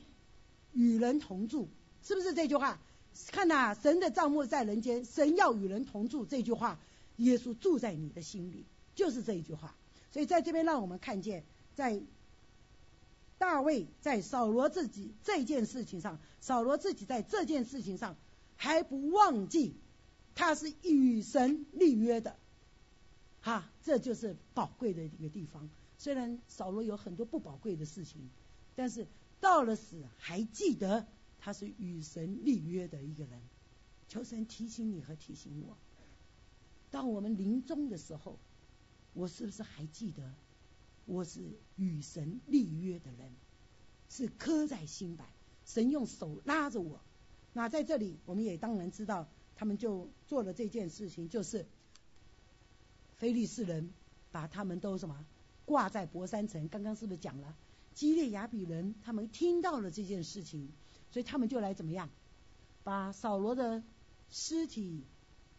[0.71, 1.67] 与人同住，
[2.01, 2.79] 是不是这句话？
[3.27, 6.79] 看呐，神的帐幕在人间，神要与人同住，这句话，
[7.17, 8.63] 耶稣住在你的心里，
[8.95, 9.75] 就是这一句话。
[10.13, 11.43] 所以在这边让我们看见，
[11.75, 12.01] 在。
[13.37, 18.17] 大卫在扫罗自己这件事情上，扫罗自己在这件事情上
[18.57, 19.75] 还不忘记
[20.35, 22.35] 他是与神立约的，
[23.39, 25.67] 哈，这就是宝贵的一个地方。
[25.97, 28.29] 虽然扫罗有很多不宝贵的事情，
[28.75, 29.07] 但是
[29.39, 31.07] 到了死还记得
[31.39, 33.41] 他是与神立约的一个人。
[34.07, 35.75] 求神提醒你和提醒我，
[36.91, 38.37] 当我们临终的时候，
[39.13, 40.35] 我是不是还记得？
[41.07, 41.41] 我是
[41.75, 43.31] 与神立约的人，
[44.07, 45.27] 是刻在心板，
[45.65, 47.01] 神用手拉着我。
[47.53, 51.65] 那在这里，我们也当然知道，他们就做了这件事情，就是
[53.19, 53.93] 非利士人
[54.31, 55.25] 把他们都什么
[55.65, 56.67] 挂在博山城。
[56.67, 57.55] 刚刚是不是讲了？
[57.93, 60.71] 基列雅比人他们听到了这件事情，
[61.11, 62.09] 所以他们就来怎么样，
[62.83, 63.83] 把扫罗的
[64.31, 65.03] 尸体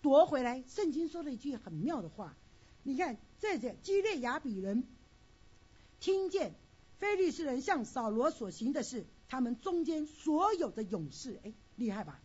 [0.03, 0.65] 夺回来。
[0.67, 2.35] 圣经说了一句很妙的话，
[2.83, 4.85] 你看，这些基列雅比人。
[6.01, 6.55] 听见
[6.97, 12.23] 非利士人向扫罗所行的事，他们中间所有的勇士，哎，厉害吧？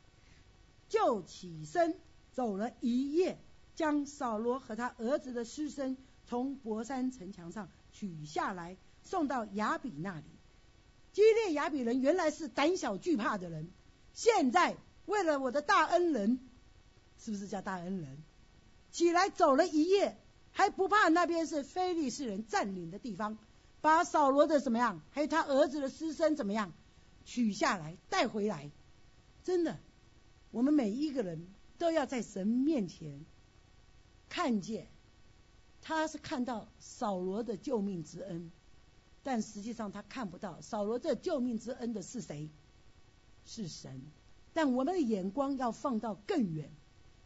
[0.88, 1.94] 就起身
[2.32, 3.38] 走了一夜，
[3.76, 10.26] 将扫罗和他儿子的尸身从博山城墙上取下来，送到雅比那里。
[11.14, 13.70] 基列雅比人原来是胆小惧怕的人，
[14.14, 16.40] 现在为了我的大恩人，
[17.20, 18.18] 是不是叫大恩人？
[18.92, 20.18] 起来走了一夜，
[20.52, 23.38] 还不怕那边是非利士人占领的地方。
[23.82, 26.74] 把扫罗的怎么样，还有他儿子的尸身怎么样
[27.24, 28.72] 取下来带回来？
[29.44, 29.78] 真的，
[30.50, 31.48] 我们每一个人
[31.78, 33.24] 都要在神面前
[34.30, 34.88] 看见，
[35.82, 38.52] 他是看到扫罗的救命之恩，
[39.24, 42.50] 但实际上他看不到扫罗这救命之恩的是谁？
[43.46, 44.02] 是神。
[44.54, 46.70] 但我们的眼光要放到更远。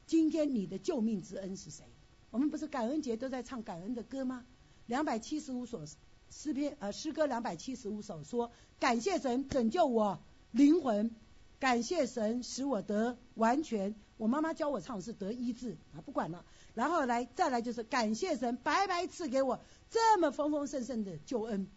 [0.08, 1.86] 今天你的救命之恩是谁？
[2.32, 4.46] 我们不是感恩节都在唱感恩的歌吗？
[4.88, 5.86] 两百七十五首。
[6.32, 10.20] 诗篇呃诗歌两百七十五首说感谢神拯救我
[10.52, 11.16] 灵魂，
[11.60, 13.96] 感谢神使我得完全。
[14.20, 16.46] 我妈妈教我唱是得医治啊，不管了。
[16.76, 21.68] 然后来再来就是感谢神白白赐给我这么丰丰盛盛的救恩。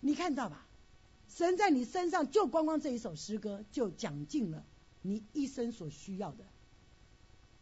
[0.00, 0.66] 你看到吧？
[1.28, 4.64] 神在你身上就光光这一首诗歌就讲尽了
[5.00, 6.44] 你一生所需要的，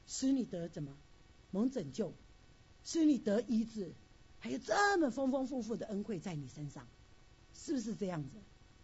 [0.06, 0.96] 使你得怎么
[1.50, 2.14] 蒙拯救，
[2.82, 3.92] 使你得医治，
[4.38, 6.86] 还有这么丰丰富富的恩惠在你身上，
[7.52, 8.38] 是不是这样子？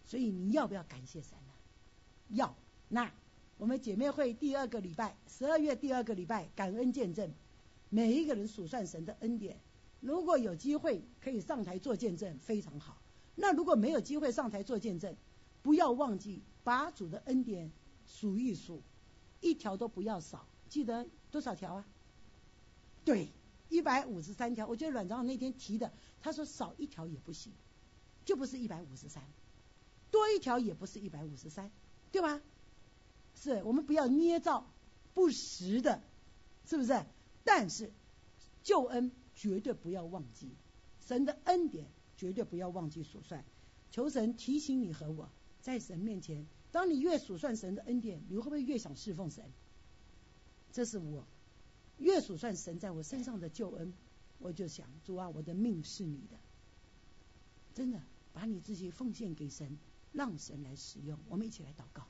[0.04, 1.54] 所以你要不要感谢神呢？
[2.28, 2.54] 要。
[2.88, 3.10] 那
[3.56, 7.32] 我们姐妹会第二个礼拜，十二月第二个礼拜感恩见证，
[7.88, 9.58] 每一个人数算神的恩典。
[10.00, 12.98] 如果有机会可以上台做见证，非常好。
[13.36, 15.16] 那如果没有机会上台做见证，
[15.62, 17.70] 不要忘记把主的恩典
[18.06, 18.82] 数一数，
[19.40, 20.46] 一条都不要少。
[20.68, 21.86] 记得多少条啊？
[23.04, 23.28] 对，
[23.68, 24.66] 一百五十三条。
[24.66, 27.52] 我觉得阮长老那天提的，他说少一条也不行，
[28.24, 29.22] 就不是一百五十三，
[30.10, 31.70] 多一条也不是一百五十三，
[32.10, 32.40] 对吧？
[33.34, 34.66] 是我们不要捏造
[35.14, 36.02] 不实的，
[36.66, 37.04] 是不是？
[37.44, 37.92] 但是
[38.62, 40.50] 救恩绝对不要忘记
[41.06, 41.86] 神的恩典。
[42.16, 43.44] 绝对不要忘记数算，
[43.90, 45.28] 求神提醒你和我，
[45.60, 49.44] 在神面前，当你越数算神的恩典，你会不会越想侍奉神？
[50.72, 51.26] 这是我
[51.98, 53.92] 越数算神在我身上的救恩，
[54.38, 56.38] 我就想主啊，我的命是你的，
[57.74, 58.00] 真的
[58.32, 59.76] 把你自己奉献给神，
[60.12, 61.18] 让神来使用。
[61.28, 62.06] 我们一起来祷告，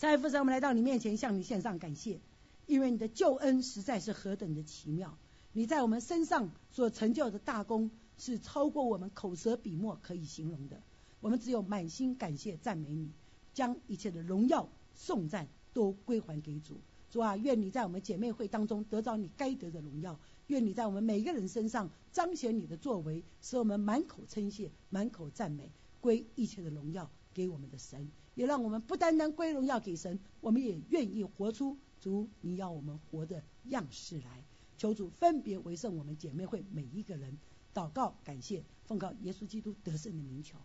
[0.00, 2.20] 在父神，我们来到你面前，向你献上感谢，
[2.64, 5.18] 因为你的救恩实在是何等的奇妙，
[5.52, 7.90] 你在我们身上所成就的大功。
[8.16, 10.82] 是超过我们口舌笔墨可以形容的。
[11.20, 13.12] 我们只有满心感谢赞美你，
[13.52, 16.80] 将一切的荣耀颂赞都归还给主。
[17.10, 20.18] 主啊，愿你在我们姐妹会当中得到你该得的荣耀。
[20.46, 25.70] 愿你在我们每个人身上彰显你的作为，使我们满口称谢，满口赞美，
[26.00, 28.10] 归一切的荣耀给我们的神。
[28.40, 34.42] 也让我们不单单归荣耀给神，我们也愿意活出主你要我们活的样式来。
[34.78, 37.36] 求主分别为圣，我们姐妹会每一个人。
[37.74, 40.56] 祷告，感谢，奉告耶稣基督得胜的名求，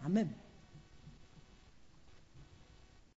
[0.00, 0.49] 阿门。